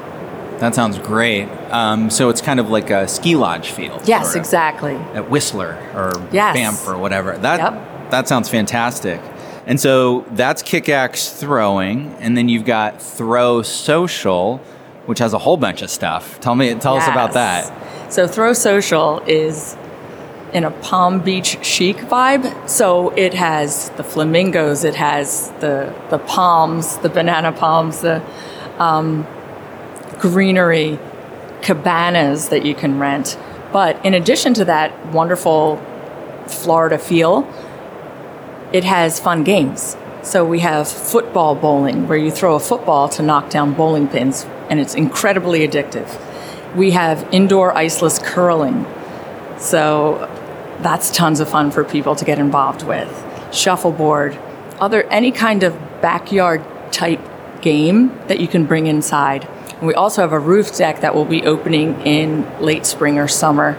That 0.59 0.75
sounds 0.75 0.97
great. 0.99 1.45
Um, 1.71 2.09
so 2.09 2.29
it's 2.29 2.41
kind 2.41 2.59
of 2.59 2.69
like 2.69 2.89
a 2.89 3.07
ski 3.07 3.35
lodge 3.35 3.71
feel. 3.71 4.01
Yes, 4.05 4.25
sort 4.27 4.35
of. 4.35 4.41
exactly. 4.41 4.95
at 5.13 5.29
Whistler 5.29 5.77
or 5.95 6.11
Yes. 6.31 6.55
Banff 6.55 6.87
or 6.87 6.97
whatever. 6.97 7.37
That 7.37 7.59
Yep. 7.59 8.11
that 8.11 8.27
sounds 8.27 8.49
fantastic. 8.49 9.21
And 9.65 9.79
so 9.79 10.25
that's 10.31 10.61
kick 10.63 10.89
axe 10.89 11.29
throwing, 11.29 12.15
and 12.19 12.35
then 12.35 12.49
you've 12.49 12.65
got 12.65 13.01
throw 13.01 13.61
social, 13.61 14.57
which 15.05 15.19
has 15.19 15.33
a 15.33 15.37
whole 15.37 15.57
bunch 15.57 15.81
of 15.81 15.89
stuff. 15.89 16.39
Tell 16.39 16.55
me, 16.55 16.73
tell 16.75 16.95
us 16.97 17.07
about 17.07 17.33
that. 17.33 17.71
So 18.11 18.27
Throw 18.27 18.53
Social 18.53 19.21
is 19.27 19.77
in 20.51 20.63
a 20.63 20.71
Palm 20.71 21.19
Beach 21.19 21.63
chic 21.63 21.97
vibe. 21.97 22.67
So 22.67 23.11
it 23.11 23.35
has 23.35 23.89
the 23.91 24.03
flamingos, 24.03 24.83
it 24.83 24.95
has 24.95 25.51
the 25.59 25.93
the 26.09 26.17
palms, 26.17 26.97
the 26.97 27.09
banana 27.09 27.51
palms, 27.51 28.01
the 28.01 28.23
um, 28.79 29.27
greenery, 30.19 30.99
cabanas 31.61 32.49
that 32.49 32.65
you 32.65 32.73
can 32.73 32.99
rent. 32.99 33.37
But 33.71 34.03
in 34.05 34.13
addition 34.13 34.53
to 34.55 34.65
that 34.65 35.13
wonderful 35.13 35.77
Florida 36.47 36.97
feel, 36.97 37.51
it 38.71 38.83
has 38.83 39.19
fun 39.19 39.43
games. 39.43 39.95
So 40.21 40.43
we 40.45 40.59
have 40.59 40.87
football 40.87 41.55
bowling, 41.55 42.07
where 42.07 42.17
you 42.17 42.31
throw 42.31 42.55
a 42.55 42.59
football 42.59 43.07
to 43.09 43.23
knock 43.23 43.49
down 43.49 43.73
bowling 43.73 44.07
pins, 44.07 44.45
and 44.69 44.79
it's 44.79 44.93
incredibly 44.93 45.67
addictive. 45.67 46.07
We 46.75 46.91
have 46.91 47.27
indoor 47.31 47.73
iceless 47.73 48.21
curling. 48.23 48.85
So 49.57 50.27
that's 50.81 51.11
tons 51.11 51.39
of 51.39 51.49
fun 51.49 51.71
for 51.71 51.83
people 51.83 52.15
to 52.15 52.25
get 52.25 52.37
involved 52.37 52.83
with. 52.83 53.09
Shuffleboard, 53.51 54.37
other 54.79 55.03
any 55.03 55.31
kind 55.31 55.63
of 55.63 55.73
backyard 56.01 56.63
type 56.91 57.21
game 57.61 58.17
that 58.27 58.39
you 58.39 58.47
can 58.47 58.65
bring 58.65 58.87
inside. 58.87 59.47
And 59.79 59.87
we 59.87 59.93
also 59.93 60.21
have 60.21 60.33
a 60.33 60.39
roof 60.39 60.75
deck 60.75 61.01
that 61.01 61.15
will 61.15 61.25
be 61.25 61.45
opening 61.45 62.01
in 62.01 62.45
late 62.59 62.85
spring 62.85 63.17
or 63.17 63.27
summer 63.27 63.73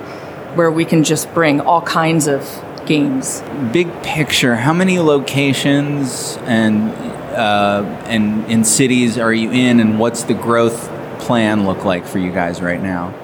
where 0.55 0.71
we 0.71 0.85
can 0.85 1.05
just 1.05 1.33
bring 1.35 1.61
all 1.61 1.83
kinds 1.83 2.27
of 2.27 2.43
games. 2.87 3.43
Big 3.73 4.03
picture, 4.03 4.57
how 4.57 4.73
many 4.73 4.99
locations 4.99 6.39
and 6.43 6.91
uh, 7.31 7.85
and 8.07 8.45
in 8.51 8.65
cities 8.65 9.17
are 9.17 9.33
you 9.33 9.53
in, 9.53 9.79
and 9.79 10.01
what's 10.01 10.25
the 10.25 10.35
growth 10.35 10.89
plan 11.21 11.65
look 11.65 11.85
like 11.85 12.07
for 12.07 12.19
you 12.19 12.33
guys 12.33 12.61
right 12.61 12.83
now? 12.83 13.15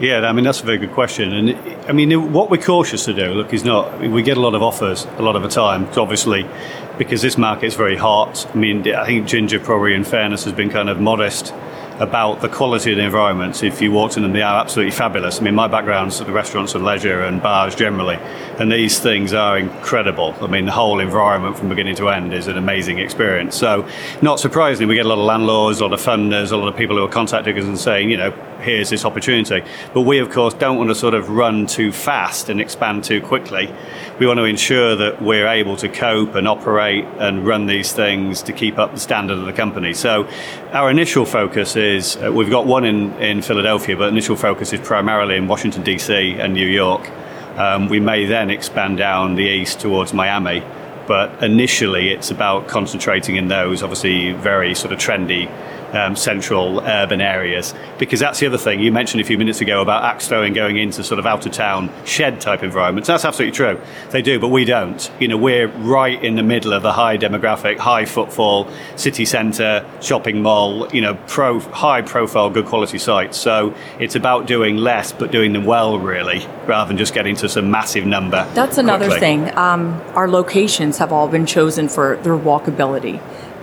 Yeah, 0.00 0.20
I 0.20 0.32
mean 0.32 0.44
that's 0.44 0.60
a 0.60 0.64
very 0.64 0.78
good 0.78 0.92
question, 0.92 1.32
and 1.32 1.50
I 1.88 1.92
mean 1.92 2.32
what 2.32 2.50
we're 2.50 2.62
cautious 2.62 3.04
to 3.04 3.14
do. 3.14 3.34
Look, 3.34 3.52
is 3.52 3.64
not 3.64 3.92
I 3.92 3.98
mean, 3.98 4.12
we 4.12 4.22
get 4.22 4.36
a 4.36 4.40
lot 4.40 4.54
of 4.54 4.62
offers 4.62 5.06
a 5.18 5.22
lot 5.22 5.36
of 5.36 5.42
the 5.42 5.48
time. 5.48 5.92
So 5.92 6.02
obviously, 6.02 6.48
because 6.96 7.22
this 7.22 7.36
market 7.36 7.66
is 7.66 7.74
very 7.74 7.96
hot. 7.96 8.46
I 8.52 8.56
mean, 8.56 8.88
I 8.92 9.06
think 9.06 9.28
Ginger 9.28 9.60
probably, 9.60 9.94
in 9.94 10.04
fairness, 10.04 10.44
has 10.44 10.52
been 10.52 10.70
kind 10.70 10.88
of 10.88 11.00
modest 11.00 11.52
about 11.98 12.40
the 12.40 12.48
quality 12.48 12.92
of 12.92 12.98
the 12.98 13.04
environments. 13.04 13.62
If 13.62 13.82
you 13.82 13.90
walked 13.90 14.16
in 14.16 14.22
them, 14.22 14.32
they 14.32 14.42
are 14.42 14.60
absolutely 14.60 14.92
fabulous. 14.92 15.40
I 15.40 15.42
mean, 15.42 15.54
my 15.54 15.66
background's 15.66 16.18
the 16.18 16.32
restaurants 16.32 16.74
and 16.74 16.84
leisure 16.84 17.22
and 17.22 17.42
bars 17.42 17.74
generally, 17.74 18.16
and 18.58 18.70
these 18.70 18.98
things 18.98 19.32
are 19.32 19.58
incredible. 19.58 20.34
I 20.40 20.46
mean, 20.46 20.66
the 20.66 20.72
whole 20.72 21.00
environment 21.00 21.58
from 21.58 21.68
beginning 21.68 21.96
to 21.96 22.08
end 22.08 22.32
is 22.32 22.46
an 22.46 22.56
amazing 22.56 22.98
experience. 22.98 23.56
So, 23.56 23.88
not 24.22 24.40
surprisingly, 24.40 24.86
we 24.86 24.94
get 24.94 25.06
a 25.06 25.08
lot 25.08 25.18
of 25.18 25.24
landlords, 25.24 25.80
a 25.80 25.84
lot 25.84 25.92
of 25.92 26.00
funders, 26.00 26.52
a 26.52 26.56
lot 26.56 26.68
of 26.68 26.76
people 26.76 26.96
who 26.96 27.04
are 27.04 27.08
contacting 27.08 27.58
us 27.58 27.64
and 27.64 27.78
saying, 27.78 28.10
you 28.10 28.16
know, 28.16 28.30
here's 28.60 28.90
this 28.90 29.04
opportunity. 29.04 29.62
But 29.94 30.02
we, 30.02 30.18
of 30.18 30.30
course, 30.30 30.54
don't 30.54 30.76
want 30.76 30.90
to 30.90 30.94
sort 30.94 31.14
of 31.14 31.30
run 31.30 31.66
too 31.66 31.92
fast 31.92 32.48
and 32.48 32.60
expand 32.60 33.04
too 33.04 33.20
quickly. 33.20 33.72
We 34.18 34.26
want 34.26 34.38
to 34.38 34.44
ensure 34.44 34.96
that 34.96 35.22
we're 35.22 35.46
able 35.46 35.76
to 35.76 35.88
cope 35.88 36.34
and 36.34 36.48
operate 36.48 37.04
and 37.18 37.46
run 37.46 37.66
these 37.66 37.92
things 37.92 38.42
to 38.42 38.52
keep 38.52 38.78
up 38.78 38.92
the 38.92 39.00
standard 39.00 39.38
of 39.38 39.46
the 39.46 39.52
company. 39.52 39.94
So, 39.94 40.28
our 40.72 40.90
initial 40.90 41.24
focus 41.24 41.76
is 41.76 42.16
uh, 42.16 42.30
we've 42.32 42.50
got 42.50 42.66
one 42.66 42.84
in, 42.84 43.12
in 43.14 43.42
Philadelphia, 43.42 43.96
but 43.96 44.08
initial 44.08 44.36
focus 44.36 44.72
is 44.72 44.80
primarily 44.80 45.36
in 45.36 45.48
Washington, 45.48 45.82
D.C. 45.82 46.34
and 46.34 46.52
New 46.52 46.66
York. 46.66 47.10
Um, 47.58 47.88
we 47.88 48.00
may 48.00 48.26
then 48.26 48.50
expand 48.50 48.98
down 48.98 49.34
the 49.34 49.44
east 49.44 49.80
towards 49.80 50.12
Miami 50.12 50.62
but 51.08 51.42
initially 51.42 52.10
it's 52.10 52.30
about 52.30 52.68
concentrating 52.68 53.36
in 53.36 53.48
those 53.48 53.82
obviously 53.82 54.32
very 54.32 54.74
sort 54.74 54.92
of 54.92 54.98
trendy 54.98 55.50
um, 55.92 56.16
central 56.16 56.80
urban 56.80 57.20
areas. 57.20 57.74
Because 57.98 58.20
that's 58.20 58.38
the 58.40 58.46
other 58.46 58.58
thing 58.58 58.80
you 58.80 58.92
mentioned 58.92 59.20
a 59.20 59.24
few 59.24 59.38
minutes 59.38 59.60
ago 59.60 59.82
about 59.82 60.04
axe 60.04 60.28
throwing 60.28 60.52
going 60.52 60.76
into 60.76 61.02
sort 61.02 61.18
of 61.18 61.26
out 61.26 61.46
of 61.46 61.52
town 61.52 61.90
shed 62.04 62.40
type 62.40 62.62
environments. 62.62 63.06
That's 63.06 63.24
absolutely 63.24 63.56
true. 63.56 63.80
They 64.10 64.22
do, 64.22 64.38
but 64.38 64.48
we 64.48 64.64
don't. 64.64 65.10
You 65.20 65.28
know, 65.28 65.36
we're 65.36 65.68
right 65.68 66.22
in 66.22 66.36
the 66.36 66.42
middle 66.42 66.72
of 66.72 66.82
the 66.82 66.92
high 66.92 67.18
demographic, 67.18 67.78
high 67.78 68.04
footfall 68.04 68.70
city 68.96 69.24
centre 69.24 69.88
shopping 70.00 70.42
mall. 70.42 70.88
You 70.88 71.00
know, 71.00 71.14
pro 71.26 71.60
high 71.60 72.02
profile, 72.02 72.50
good 72.50 72.66
quality 72.66 72.98
sites. 72.98 73.36
So 73.36 73.74
it's 73.98 74.14
about 74.14 74.46
doing 74.46 74.76
less, 74.76 75.12
but 75.12 75.30
doing 75.30 75.52
them 75.52 75.64
well, 75.64 75.98
really, 75.98 76.46
rather 76.66 76.88
than 76.88 76.98
just 76.98 77.14
getting 77.14 77.36
to 77.36 77.48
some 77.48 77.70
massive 77.70 78.06
number. 78.06 78.48
That's 78.54 78.78
another 78.78 79.06
quickly. 79.06 79.20
thing. 79.20 79.56
Um, 79.56 80.00
our 80.14 80.28
locations 80.28 80.98
have 80.98 81.12
all 81.12 81.28
been 81.28 81.46
chosen 81.46 81.88
for 81.88 82.16
their 82.16 82.36
walkability. 82.36 83.20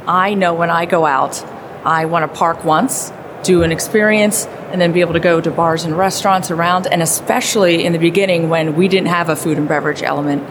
I 0.08 0.34
know 0.36 0.53
when 0.53 0.70
I 0.70 0.86
go 0.86 1.05
out, 1.05 1.44
I 1.86 2.06
want 2.06 2.32
to 2.32 2.38
park 2.38 2.65
once, 2.65 3.13
do 3.44 3.63
an 3.63 3.72
experience, 3.72 4.48
and 4.72 4.82
then 4.82 4.92
be 4.92 5.01
able 5.01 5.13
to 5.13 5.20
go 5.20 5.39
to 5.39 5.51
bars 5.51 5.86
and 5.86 5.96
restaurants 5.96 6.50
around. 6.50 6.88
And 6.88 7.01
especially 7.01 7.86
in 7.86 7.94
the 7.94 8.00
beginning 8.00 8.50
when 8.50 8.75
we 8.75 8.88
didn't 8.88 9.08
have 9.08 9.30
a 9.30 9.36
food 9.36 9.58
and 9.58 9.68
beverage 9.68 10.01
element, 10.01 10.44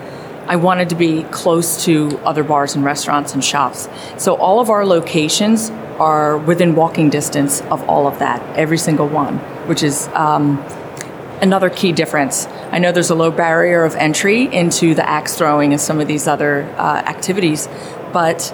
I 0.46 0.56
wanted 0.56 0.90
to 0.90 0.94
be 0.94 1.24
close 1.24 1.84
to 1.86 2.18
other 2.18 2.44
bars 2.44 2.74
and 2.76 2.84
restaurants 2.84 3.34
and 3.34 3.42
shops. 3.42 3.88
So 4.18 4.36
all 4.36 4.60
of 4.60 4.70
our 4.70 4.86
locations 4.86 5.70
are 5.98 6.36
within 6.38 6.74
walking 6.74 7.10
distance 7.10 7.62
of 7.62 7.82
all 7.88 8.06
of 8.06 8.18
that, 8.18 8.40
every 8.56 8.78
single 8.78 9.08
one, 9.08 9.38
which 9.66 9.82
is 9.82 10.08
um, 10.08 10.58
another 11.40 11.70
key 11.70 11.92
difference. 11.92 12.46
I 12.70 12.78
know 12.78 12.92
there's 12.92 13.10
a 13.10 13.14
low 13.14 13.30
barrier 13.30 13.84
of 13.84 13.94
entry 13.96 14.42
into 14.42 14.94
the 14.94 15.08
axe 15.08 15.36
throwing 15.36 15.72
and 15.72 15.80
some 15.80 15.98
of 15.98 16.06
these 16.08 16.26
other 16.26 16.62
uh, 16.76 17.02
activities, 17.06 17.68
but 18.12 18.48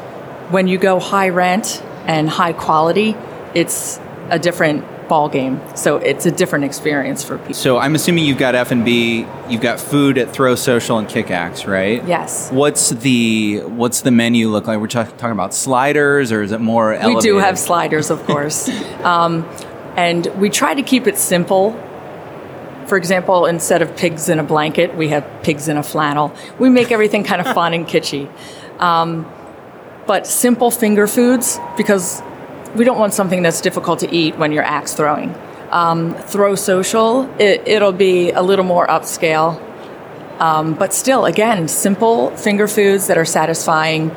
when 0.51 0.69
you 0.69 0.79
go 0.79 0.99
high 0.99 1.29
rent 1.29 1.83
and 2.07 2.29
high 2.29 2.53
quality, 2.53 3.17
it's 3.55 4.01
a 4.31 4.39
different 4.39 4.85
ball 5.11 5.29
game. 5.29 5.61
So 5.75 5.97
it's 5.97 6.25
a 6.25 6.31
different 6.31 6.65
experience 6.65 7.25
for 7.25 7.37
people. 7.37 7.55
So 7.55 7.79
I'm 7.79 7.95
assuming 7.97 8.25
you've 8.25 8.39
got 8.39 8.55
F 8.55 8.71
and 8.71 8.85
B, 8.85 9.27
you've 9.49 9.61
got 9.61 9.81
food 9.81 10.17
at 10.17 10.31
Throw 10.31 10.55
Social 10.55 10.99
and 10.99 11.09
Kickaxe, 11.09 11.67
right? 11.67 12.07
Yes. 12.07 12.51
What's 12.51 12.91
the 12.91 13.63
what's 13.67 14.03
the 14.03 14.13
menu 14.13 14.49
look 14.49 14.67
like? 14.67 14.79
We're 14.79 14.87
talking 14.87 15.31
about 15.33 15.53
sliders, 15.53 16.33
or 16.33 16.43
is 16.43 16.53
it 16.53 16.61
more? 16.61 16.95
Elevated? 16.95 17.17
We 17.17 17.23
do 17.23 17.39
have 17.39 17.59
sliders, 17.59 18.11
of 18.11 18.25
course, 18.27 18.69
um, 19.05 19.45
and 19.97 20.27
we 20.37 20.49
try 20.49 20.75
to 20.75 20.83
keep 20.83 21.07
it 21.07 21.19
simple. 21.19 21.73
For 22.87 22.97
example, 22.97 23.47
instead 23.47 23.83
of 23.83 23.97
pigs 23.97 24.29
in 24.29 24.39
a 24.39 24.45
blanket, 24.45 24.97
we 24.97 25.09
have 25.09 25.25
pigs 25.43 25.69
in 25.69 25.77
a 25.77 25.83
flannel. 25.83 26.33
We 26.59 26.71
make 26.71 26.91
everything 26.91 27.25
kind 27.25 27.41
of 27.41 27.53
fun 27.53 27.75
and 27.75 27.87
kitschy. 27.87 28.29
Um, 28.81 29.31
but 30.11 30.27
simple 30.27 30.73
finger 30.73 31.07
foods 31.07 31.61
because 31.77 32.21
we 32.75 32.85
don't 32.85 32.99
want 32.99 33.15
something 33.15 33.43
that's 33.45 33.61
difficult 33.61 34.01
to 34.01 34.13
eat 34.13 34.37
when 34.39 34.51
you're 34.51 34.65
axe 34.65 34.93
throwing. 34.93 35.33
Um, 35.71 36.17
throw 36.17 36.57
social, 36.57 37.33
it, 37.39 37.81
will 37.81 37.93
be 37.93 38.33
a 38.33 38.43
little 38.43 38.65
more 38.65 38.89
upscale, 38.89 39.55
um, 40.41 40.75
but 40.75 40.93
still, 40.93 41.27
again, 41.27 41.69
simple 41.69 42.37
finger 42.37 42.67
foods 42.67 43.07
that 43.07 43.19
are 43.19 43.25
satisfying 43.25 44.11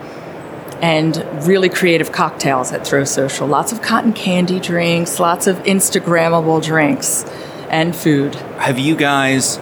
and 0.81 1.15
really 1.45 1.69
creative 1.69 2.11
cocktails 2.11 2.71
at 2.71 2.87
Throw 2.87 3.03
Social. 3.03 3.45
Lots 3.45 3.71
of 3.71 3.83
cotton 3.83 4.13
candy 4.13 4.59
drinks, 4.59 5.19
lots 5.19 5.45
of 5.45 5.57
Instagrammable 5.57 6.63
drinks 6.63 7.23
and 7.69 7.95
food. 7.95 8.33
Have 8.57 8.79
you 8.79 8.95
guys 8.95 9.59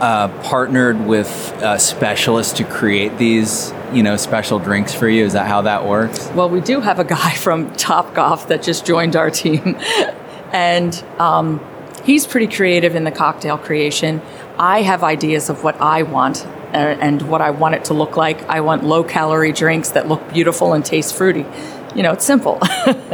uh, 0.00 0.28
partnered 0.44 1.04
with 1.04 1.28
uh, 1.62 1.76
specialists 1.76 2.54
to 2.54 2.64
create 2.64 3.18
these 3.18 3.74
you 3.94 4.02
know 4.02 4.16
special 4.16 4.58
drinks 4.58 4.92
for 4.92 5.08
you? 5.08 5.24
Is 5.24 5.34
that 5.34 5.46
how 5.46 5.62
that 5.62 5.86
works? 5.86 6.28
Well, 6.30 6.48
we 6.50 6.60
do 6.60 6.80
have 6.80 6.98
a 6.98 7.04
guy 7.04 7.34
from 7.34 7.72
Top 7.76 8.14
Golf 8.14 8.48
that 8.48 8.62
just 8.62 8.84
joined 8.84 9.16
our 9.16 9.30
team, 9.30 9.76
and 10.52 10.94
um, 11.18 11.64
he's 12.04 12.26
pretty 12.26 12.54
creative 12.54 12.94
in 12.94 13.04
the 13.04 13.12
cocktail 13.12 13.58
creation. 13.58 14.20
I 14.58 14.82
have 14.82 15.02
ideas 15.02 15.50
of 15.50 15.64
what 15.64 15.80
I 15.80 16.02
want 16.02 16.46
uh, 16.46 16.76
and 16.76 17.22
what 17.22 17.40
I 17.40 17.50
want 17.50 17.74
it 17.74 17.86
to 17.86 17.94
look 17.94 18.16
like. 18.16 18.42
I 18.48 18.60
want 18.60 18.84
low 18.84 19.04
calorie 19.04 19.52
drinks 19.52 19.90
that 19.90 20.08
look 20.08 20.32
beautiful 20.32 20.72
and 20.72 20.84
taste 20.84 21.14
fruity. 21.14 21.46
You 21.94 22.02
know, 22.02 22.12
it's 22.12 22.24
simple, 22.24 22.58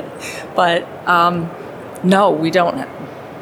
but 0.54 0.86
um, 1.06 1.50
no, 2.02 2.30
we 2.30 2.50
don't 2.50 2.78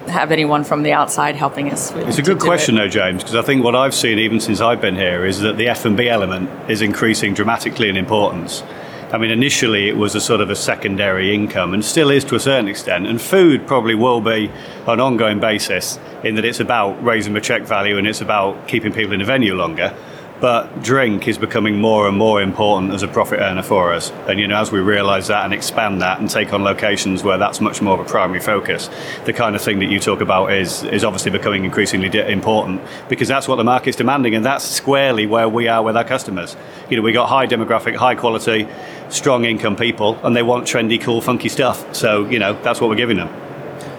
have 0.09 0.33
anyone 0.33 0.65
from 0.65 0.83
the 0.83 0.93
outside 0.93 1.37
helping 1.37 1.71
us. 1.71 1.93
It's 1.93 2.19
a 2.19 2.23
good 2.23 2.39
question, 2.41 2.77
it. 2.77 2.81
though, 2.81 2.89
James, 2.89 3.23
because 3.23 3.35
I 3.35 3.43
think 3.43 3.65
what 3.65 3.75
I've 3.75 3.95
seen 3.95 4.19
even 4.19 4.41
since 4.41 4.61
I've 4.61 4.81
been 4.81 4.97
here 4.97 5.25
is 5.25 5.41
that 5.41 5.57
the 5.57 5.69
F 5.69 5.85
and 5.85 5.97
B 5.97 6.09
element 6.09 6.71
is 6.71 6.83
increasing 6.83 7.35
dramatically 7.35 7.89
in 7.89 7.97
importance. 7.97 8.63
I 9.11 9.17
mean, 9.17 9.31
initially 9.31 9.89
it 9.89 9.97
was 9.97 10.15
a 10.15 10.21
sort 10.21 10.43
of 10.43 10.51
a 10.51 10.57
secondary 10.57 11.35
income 11.35 11.73
and 11.73 11.83
still 11.83 12.11
is 12.11 12.25
to 12.25 12.35
a 12.35 12.41
certain 12.41 12.69
extent. 12.69 13.07
And 13.07 13.21
food 13.21 13.67
probably 13.67 13.95
will 13.95 14.21
be 14.21 14.51
on 14.87 14.95
an 14.95 15.01
ongoing 15.01 15.41
basis 15.41 15.99
in 16.23 16.35
that 16.35 16.45
it's 16.45 16.61
about 16.61 17.03
raising 17.03 17.33
the 17.33 17.41
check 17.41 17.63
value 17.63 17.97
and 17.97 18.07
it's 18.07 18.21
about 18.21 18.69
keeping 18.69 18.93
people 18.93 19.15
in 19.15 19.21
the 19.21 19.25
venue 19.25 19.55
longer 19.55 19.97
but 20.41 20.83
drink 20.83 21.27
is 21.27 21.39
becoming 21.39 21.81
more 21.81 22.07
and 22.07 22.17
more 22.17 22.41
important 22.41 22.93
as 22.93 23.03
a 23.03 23.09
profit 23.09 23.41
earner 23.41 23.63
for 23.63 23.93
us. 23.93 24.11
And 24.29 24.39
you 24.39 24.47
know, 24.47 24.57
as 24.57 24.71
we 24.71 24.79
realise 24.79 25.27
that 25.29 25.45
and 25.45 25.53
expand 25.53 26.01
that 26.03 26.21
and 26.21 26.31
take 26.31 26.53
on 26.53 26.63
locations 26.63 27.23
where 27.23 27.39
that's 27.39 27.61
much 27.61 27.83
more 27.83 27.99
of 27.99 28.07
a 28.07 28.09
primary 28.09 28.41
focus, 28.41 28.89
the 29.25 29.33
kind 29.33 29.57
of 29.57 29.63
thing 29.63 29.81
that 29.81 29.91
you 29.91 29.99
talk 29.99 30.21
about 30.21 30.53
is 30.53 30.85
is 30.85 31.05
obviously 31.05 31.31
becoming 31.31 31.65
increasingly 31.65 32.09
important 32.31 32.81
because 33.09 33.29
that's 33.29 33.49
what 33.49 33.57
the 33.57 33.65
market's 33.65 33.97
demanding, 33.97 34.35
and 34.35 34.45
that's 34.45 34.65
squarely 34.65 35.27
where 35.27 35.49
we 35.49 35.69
are 35.69 35.83
with 35.83 35.97
our 35.97 36.05
customers. 36.05 36.57
You 36.89 36.97
know, 36.97 37.03
we 37.03 37.13
got 37.13 37.29
high 37.29 37.47
demographic, 37.47 37.97
high 37.97 38.15
quality, 38.15 38.69
strong 39.09 39.45
income 39.45 39.77
people, 39.77 40.19
and 40.23 40.37
they 40.37 40.43
want 40.43 40.67
trendy, 40.67 41.01
cool, 41.01 41.21
funky 41.21 41.49
stuff. 41.49 41.95
So 41.95 42.27
you 42.27 42.39
know, 42.39 42.61
that's 42.63 42.81
what 42.81 42.89
we're 42.91 42.97
giving 42.97 43.17
them. 43.17 43.29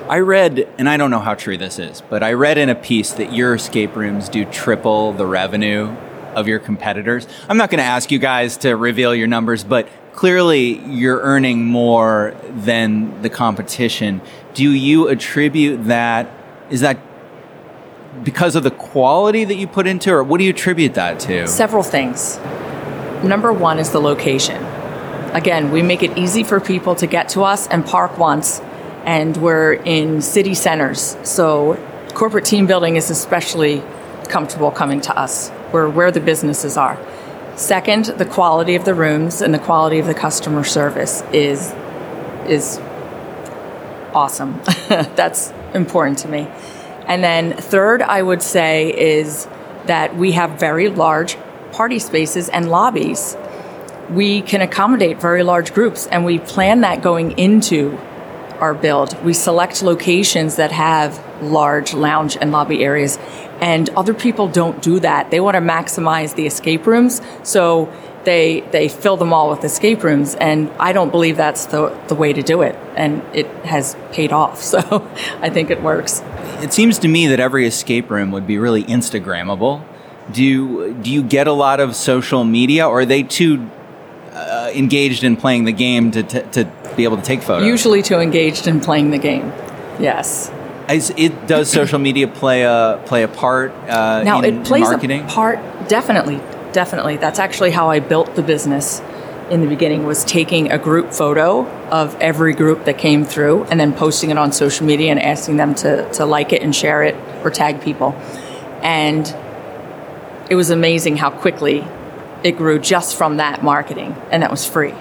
I 0.10 0.20
read, 0.22 0.68
and 0.80 0.90
I 0.90 0.98
don't 0.98 1.12
know 1.12 1.20
how 1.20 1.36
true 1.36 1.56
this 1.56 1.78
is, 1.78 2.02
but 2.10 2.24
I 2.24 2.34
read 2.34 2.58
in 2.58 2.68
a 2.68 2.74
piece 2.74 3.12
that 3.14 3.32
your 3.32 3.54
escape 3.54 3.96
rooms 3.96 4.28
do 4.28 4.44
triple 4.46 5.14
the 5.14 5.28
revenue 5.28 5.96
of 6.36 6.48
your 6.48 6.60
competitors. 6.60 7.28
I'm 7.48 7.58
not 7.58 7.70
going 7.70 7.80
to 7.80 7.84
ask 7.84 8.12
you 8.12 8.20
guys 8.20 8.58
to 8.58 8.76
reveal 8.76 9.14
your 9.14 9.28
numbers, 9.28 9.64
but 9.64 9.88
clearly 10.14 10.80
you're 10.86 11.20
earning 11.22 11.66
more 11.66 12.36
than 12.50 13.22
the 13.22 13.30
competition. 13.30 14.22
Do 14.54 14.70
you 14.70 15.08
attribute 15.08 15.86
that? 15.86 16.30
Is 16.70 16.82
that 16.82 17.00
because 18.24 18.56
of 18.56 18.64
the 18.64 18.72
quality 18.72 19.46
that 19.46 19.56
you 19.56 19.68
put 19.68 19.88
into, 19.88 20.12
or 20.12 20.24
what 20.24 20.40
do 20.40 20.44
you 20.44 20.50
attribute 20.50 20.96
that 20.96 21.20
to? 21.22 21.48
Several 21.48 21.84
things. 21.84 22.38
Number 23.24 23.54
one 23.54 23.80
is 23.80 23.92
the 23.92 24.00
location. 24.00 24.64
Again, 25.34 25.72
we 25.72 25.82
make 25.82 26.02
it 26.02 26.18
easy 26.18 26.44
for 26.44 26.60
people 26.60 26.96
to 26.96 27.08
get 27.08 27.30
to 27.30 27.44
us 27.44 27.68
and 27.68 27.86
park 27.86 28.18
once, 28.18 28.62
and 29.06 29.38
we're 29.38 29.74
in 29.74 30.22
city 30.22 30.54
centers. 30.54 31.18
So, 31.24 31.76
corporate 32.14 32.46
team 32.46 32.66
building 32.66 32.96
is 32.96 33.10
especially 33.10 33.84
comfortable 34.28 34.72
coming 34.72 35.02
to 35.02 35.18
us. 35.18 35.52
We're 35.72 35.90
where 35.90 36.12
the 36.12 36.20
businesses 36.20 36.78
are. 36.78 37.00
Second, 37.56 38.06
the 38.06 38.26
quality 38.26 38.76
of 38.76 38.86
the 38.86 38.94
rooms 38.94 39.42
and 39.42 39.54
the 39.54 39.60
quality 39.60 40.00
of 40.00 40.08
the 40.08 40.14
customer 40.14 40.64
service 40.64 41.24
is 41.34 41.74
is 42.48 42.80
awesome. 44.14 44.62
That's 44.88 45.52
important 45.74 46.20
to 46.20 46.28
me. 46.28 46.48
And 47.06 47.24
then 47.24 47.54
third, 47.54 48.02
I 48.02 48.22
would 48.22 48.42
say 48.42 49.18
is 49.18 49.48
that 49.86 50.16
we 50.16 50.34
have 50.34 50.60
very 50.60 50.90
large 50.90 51.38
party 51.72 52.00
spaces 52.00 52.50
and 52.50 52.70
lobbies. 52.70 53.36
We 54.10 54.42
can 54.42 54.62
accommodate 54.62 55.20
very 55.20 55.44
large 55.44 55.74
groups 55.74 56.08
and 56.08 56.26
we 56.26 56.40
plan 56.40 56.82
that 56.82 57.02
going 57.02 57.38
into 57.38 57.98
our 58.60 58.74
build. 58.74 59.22
We 59.24 59.34
select 59.34 59.82
locations 59.82 60.58
that 60.58 60.72
have 60.72 61.24
large 61.42 61.94
lounge 61.94 62.38
and 62.40 62.52
lobby 62.52 62.84
areas 62.84 63.18
and 63.62 63.90
other 63.92 64.14
people 64.14 64.48
don't 64.48 64.82
do 64.82 65.00
that. 65.00 65.32
They 65.32 65.40
want 65.40 65.56
to 65.56 65.62
maximize 65.62 66.36
the 66.36 66.46
escape 66.46 66.86
rooms. 66.86 67.22
So 67.44 67.92
they 68.24 68.62
they 68.72 68.90
fill 68.90 69.18
them 69.18 69.34
all 69.34 69.50
with 69.50 69.64
escape 69.64 70.04
rooms 70.04 70.36
and 70.36 70.70
I 70.80 70.94
don't 70.94 71.10
believe 71.10 71.38
that's 71.38 71.66
the 71.68 71.90
the 72.08 72.16
way 72.16 72.34
to 72.34 72.42
do 72.42 72.62
it 72.62 72.76
and 72.96 73.24
it 73.34 73.48
has 73.66 73.96
paid 74.12 74.32
off 74.32 74.62
so 74.74 74.80
I 75.42 75.50
think 75.50 75.70
it 75.70 75.82
works 75.82 76.22
it 76.62 76.74
seems 76.74 77.00
to 77.00 77.08
me 77.08 77.28
that 77.28 77.40
every 77.40 77.66
escape 77.66 78.10
room 78.10 78.32
would 78.32 78.46
be 78.46 78.58
really 78.58 78.84
instagrammable 78.84 79.84
do 80.32 80.44
you 80.44 80.94
do 80.96 81.12
you 81.12 81.24
get 81.24 81.48
a 81.48 81.54
lot 81.54 81.80
of 81.80 81.96
social 81.96 82.44
media 82.44 82.88
or 82.88 83.02
are 83.02 83.06
they 83.06 83.24
too 83.24 83.70
uh, 84.34 84.72
engaged 84.74 85.24
in 85.24 85.36
playing 85.36 85.66
the 85.66 85.72
game 85.72 86.12
to, 86.12 86.24
t- 86.24 86.44
to 86.52 86.72
be 86.96 87.04
able 87.04 87.18
to 87.18 87.24
take 87.24 87.42
photos 87.42 87.66
usually 87.66 88.02
too 88.02 88.20
engaged 88.20 88.68
in 88.68 88.80
playing 88.80 89.12
the 89.12 89.18
game 89.18 89.52
yes 90.00 90.52
Is 90.90 91.14
it 91.16 91.48
does 91.48 91.70
social 91.72 92.00
media 92.00 92.28
play 92.28 92.64
a 92.64 93.02
play 93.06 93.24
a 93.24 93.28
part 93.28 93.72
uh, 93.72 94.24
now 94.24 94.42
in, 94.42 94.62
it 94.62 94.66
plays 94.66 94.86
in 94.86 94.92
marketing? 94.92 95.22
a 95.22 95.28
part 95.28 95.60
definitely 95.88 96.42
definitely. 96.74 97.18
That's 97.18 97.40
actually 97.40 97.72
how 97.72 97.90
I 97.90 98.00
built 98.00 98.36
the 98.36 98.44
business 98.44 99.02
in 99.50 99.62
the 99.62 99.68
beginning 99.68 100.06
was 100.06 100.24
taking 100.24 100.72
a 100.72 100.78
group 100.78 101.12
photo 101.12 101.66
of 101.90 102.16
every 102.22 102.54
group 102.54 102.86
that 102.86 102.98
came 102.98 103.26
through 103.26 103.64
and 103.66 103.80
then 103.80 103.94
posting 103.94 104.30
it 104.30 104.38
on 104.38 104.52
social 104.52 104.86
media 104.86 105.10
and 105.10 105.20
asking 105.20 105.58
them 105.58 105.74
to, 105.74 106.10
to 106.14 106.26
like 106.26 106.54
it 106.54 106.62
and 106.62 106.76
share 106.76 107.02
it 107.04 107.16
or 107.44 107.50
tag 107.50 107.82
people. 107.82 108.14
And 108.84 109.26
it 110.50 110.56
was 110.56 110.70
amazing 110.70 111.18
how 111.18 111.32
quickly 111.32 111.84
it 112.44 112.58
grew 112.58 112.80
just 112.80 113.18
from 113.18 113.38
that 113.38 113.64
marketing, 113.64 114.16
and 114.32 114.44
that 114.44 114.52
was 114.52 114.66
free. 114.66 114.94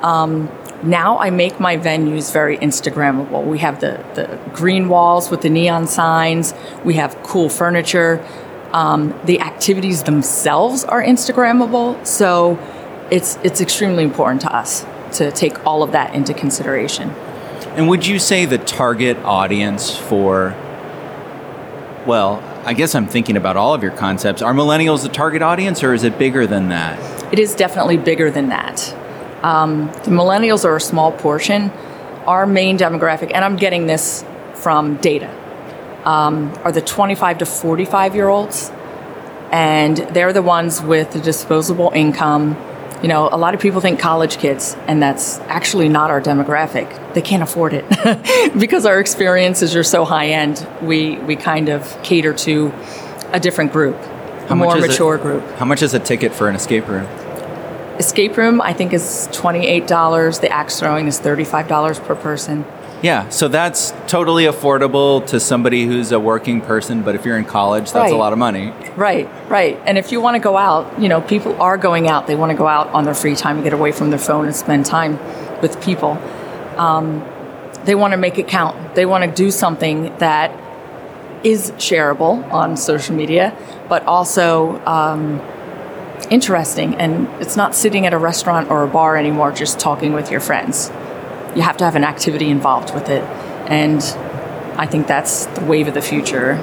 Um, 0.00 0.48
now 0.82 1.18
I 1.18 1.30
make 1.30 1.58
my 1.60 1.76
venues 1.76 2.32
very 2.32 2.58
Instagrammable. 2.58 3.44
We 3.44 3.58
have 3.58 3.80
the, 3.80 4.04
the 4.14 4.38
green 4.52 4.88
walls 4.88 5.30
with 5.30 5.42
the 5.42 5.50
neon 5.50 5.86
signs, 5.86 6.54
we 6.84 6.94
have 6.94 7.20
cool 7.22 7.48
furniture. 7.48 8.24
Um, 8.72 9.18
the 9.24 9.40
activities 9.40 10.02
themselves 10.02 10.84
are 10.84 11.02
Instagrammable, 11.02 12.06
so 12.06 12.58
it's 13.10 13.38
it's 13.42 13.60
extremely 13.60 14.04
important 14.04 14.40
to 14.42 14.54
us 14.54 14.84
to 15.12 15.30
take 15.30 15.64
all 15.66 15.82
of 15.82 15.92
that 15.92 16.14
into 16.14 16.34
consideration. 16.34 17.10
And 17.76 17.88
would 17.88 18.06
you 18.06 18.18
say 18.18 18.44
the 18.44 18.58
target 18.58 19.16
audience 19.18 19.96
for 19.96 20.54
well, 22.06 22.42
I 22.64 22.72
guess 22.72 22.94
I'm 22.94 23.06
thinking 23.06 23.36
about 23.36 23.56
all 23.56 23.74
of 23.74 23.82
your 23.82 23.92
concepts. 23.92 24.42
Are 24.42 24.52
millennials 24.52 25.02
the 25.02 25.08
target 25.08 25.42
audience, 25.42 25.82
or 25.82 25.92
is 25.92 26.04
it 26.04 26.18
bigger 26.18 26.46
than 26.46 26.68
that? 26.68 27.32
It 27.32 27.38
is 27.38 27.54
definitely 27.54 27.96
bigger 27.96 28.30
than 28.30 28.48
that. 28.48 28.94
Um, 29.42 29.86
the 29.86 30.10
millennials 30.10 30.64
are 30.64 30.76
a 30.76 30.80
small 30.80 31.12
portion. 31.12 31.70
Our 32.26 32.46
main 32.46 32.78
demographic, 32.78 33.30
and 33.32 33.44
I'm 33.44 33.56
getting 33.56 33.86
this 33.86 34.24
from 34.54 34.96
data, 34.96 35.30
um, 36.04 36.52
are 36.64 36.72
the 36.72 36.80
25 36.80 37.38
to 37.38 37.46
45 37.46 38.14
year 38.14 38.28
olds, 38.28 38.70
and 39.52 39.96
they're 39.96 40.32
the 40.32 40.42
ones 40.42 40.82
with 40.82 41.12
the 41.12 41.20
disposable 41.20 41.92
income. 41.94 42.56
You 43.02 43.08
know, 43.08 43.28
a 43.30 43.36
lot 43.36 43.54
of 43.54 43.60
people 43.60 43.80
think 43.80 44.00
college 44.00 44.38
kids, 44.38 44.74
and 44.88 45.00
that's 45.02 45.38
actually 45.40 45.88
not 45.88 46.10
our 46.10 46.20
demographic. 46.20 47.14
They 47.14 47.22
can't 47.22 47.42
afford 47.42 47.74
it 47.74 47.84
because 48.58 48.86
our 48.86 48.98
experiences 48.98 49.76
are 49.76 49.84
so 49.84 50.04
high 50.04 50.28
end. 50.28 50.66
We 50.82 51.18
we 51.18 51.36
kind 51.36 51.68
of 51.68 52.02
cater 52.02 52.32
to 52.32 52.72
a 53.32 53.38
different 53.38 53.72
group, 53.72 53.96
a 54.48 54.56
more 54.56 54.76
mature 54.76 55.16
it, 55.16 55.22
group. 55.22 55.44
How 55.56 55.66
much 55.66 55.82
is 55.82 55.94
a 55.94 56.00
ticket 56.00 56.32
for 56.32 56.48
an 56.48 56.56
escape 56.56 56.88
room? 56.88 57.06
Escape 57.98 58.36
room, 58.36 58.60
I 58.60 58.72
think, 58.72 58.92
is 58.92 59.28
twenty 59.32 59.66
eight 59.66 59.86
dollars. 59.86 60.40
The 60.40 60.50
axe 60.50 60.78
throwing 60.78 61.06
is 61.06 61.18
thirty 61.18 61.44
five 61.44 61.68
dollars 61.68 61.98
per 61.98 62.14
person. 62.14 62.64
Yeah, 63.02 63.28
so 63.28 63.48
that's 63.48 63.92
totally 64.06 64.44
affordable 64.44 65.24
to 65.26 65.38
somebody 65.38 65.84
who's 65.84 66.12
a 66.12 66.18
working 66.18 66.62
person, 66.62 67.02
but 67.02 67.14
if 67.14 67.26
you're 67.26 67.36
in 67.36 67.44
college, 67.44 67.92
that's 67.92 68.10
right. 68.10 68.12
a 68.12 68.16
lot 68.16 68.32
of 68.32 68.38
money. 68.38 68.72
Right, 68.96 69.28
right. 69.50 69.78
And 69.84 69.98
if 69.98 70.12
you 70.12 70.20
want 70.20 70.34
to 70.36 70.40
go 70.40 70.56
out, 70.56 70.98
you 71.00 71.08
know, 71.08 71.20
people 71.20 71.60
are 71.60 71.76
going 71.76 72.08
out. 72.08 72.26
They 72.26 72.36
want 72.36 72.52
to 72.52 72.56
go 72.56 72.66
out 72.66 72.88
on 72.88 73.04
their 73.04 73.14
free 73.14 73.36
time 73.36 73.56
and 73.56 73.64
get 73.64 73.74
away 73.74 73.92
from 73.92 74.08
their 74.08 74.18
phone 74.18 74.46
and 74.46 74.56
spend 74.56 74.86
time 74.86 75.18
with 75.60 75.80
people. 75.82 76.12
Um, 76.78 77.22
they 77.84 77.94
want 77.94 78.12
to 78.12 78.16
make 78.16 78.38
it 78.38 78.48
count. 78.48 78.94
They 78.94 79.04
want 79.04 79.24
to 79.24 79.30
do 79.30 79.50
something 79.50 80.16
that 80.18 80.50
is 81.44 81.72
shareable 81.72 82.50
on 82.50 82.76
social 82.78 83.14
media, 83.14 83.56
but 83.88 84.04
also 84.04 84.84
um, 84.86 85.38
interesting. 86.26 86.94
And 86.94 87.28
it's 87.42 87.56
not 87.56 87.74
sitting 87.74 88.06
at 88.06 88.14
a 88.14 88.18
restaurant 88.18 88.70
or 88.70 88.82
a 88.82 88.88
bar 88.88 89.16
anymore, 89.16 89.52
just 89.52 89.78
talking 89.78 90.14
with 90.14 90.30
your 90.30 90.40
friends 90.40 90.90
you 91.56 91.62
have 91.62 91.78
to 91.78 91.84
have 91.84 91.96
an 91.96 92.04
activity 92.04 92.50
involved 92.50 92.94
with 92.94 93.08
it. 93.08 93.22
And 93.68 94.02
I 94.78 94.86
think 94.86 95.06
that's 95.06 95.46
the 95.46 95.64
wave 95.64 95.88
of 95.88 95.94
the 95.94 96.02
future. 96.02 96.54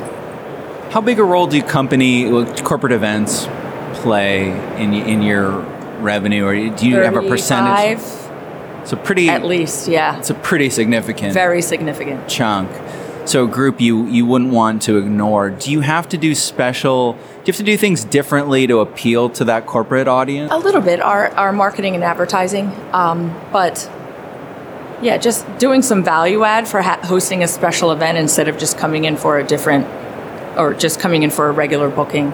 How 0.91 1.01
big 1.01 1.19
a 1.19 1.23
role 1.23 1.47
do 1.47 1.61
company 1.63 2.45
corporate 2.61 2.93
events 2.93 3.47
play 4.01 4.51
in 4.81 4.93
in 4.93 5.23
your 5.23 5.59
revenue, 5.99 6.45
or 6.45 6.53
do 6.53 6.87
you 6.87 6.97
have 6.97 7.15
a 7.15 7.27
percentage? 7.27 7.99
So 8.85 8.97
pretty 8.97 9.29
at 9.29 9.43
least, 9.43 9.87
yeah. 9.87 10.19
It's 10.19 10.29
a 10.29 10.35
pretty 10.35 10.69
significant, 10.69 11.33
very 11.33 11.61
significant 11.61 12.27
chunk. 12.27 12.69
So 13.25 13.45
a 13.45 13.47
group 13.47 13.79
you 13.79 14.05
you 14.07 14.25
wouldn't 14.25 14.51
want 14.51 14.81
to 14.83 14.97
ignore. 14.97 15.49
Do 15.49 15.71
you 15.71 15.79
have 15.79 16.09
to 16.09 16.17
do 16.17 16.35
special? 16.35 17.13
Do 17.13 17.19
you 17.19 17.45
have 17.47 17.57
to 17.57 17.63
do 17.63 17.77
things 17.77 18.03
differently 18.03 18.67
to 18.67 18.79
appeal 18.79 19.29
to 19.31 19.45
that 19.45 19.65
corporate 19.65 20.07
audience? 20.07 20.51
A 20.51 20.57
little 20.57 20.81
bit. 20.81 20.99
Our 20.99 21.29
our 21.31 21.53
marketing 21.53 21.95
and 21.95 22.03
advertising, 22.03 22.71
um, 22.91 23.33
but 23.51 23.89
yeah, 25.01 25.17
just 25.17 25.45
doing 25.57 25.81
some 25.81 26.03
value 26.03 26.43
add 26.43 26.67
for 26.67 26.81
ha- 26.81 26.99
hosting 27.03 27.43
a 27.43 27.47
special 27.47 27.91
event 27.91 28.17
instead 28.17 28.47
of 28.47 28.57
just 28.57 28.77
coming 28.77 29.05
in 29.05 29.17
for 29.17 29.39
a 29.39 29.43
different 29.43 29.87
or 30.57 30.73
just 30.73 30.99
coming 30.99 31.23
in 31.23 31.29
for 31.29 31.47
a 31.47 31.51
regular 31.51 31.89
booking. 31.89 32.31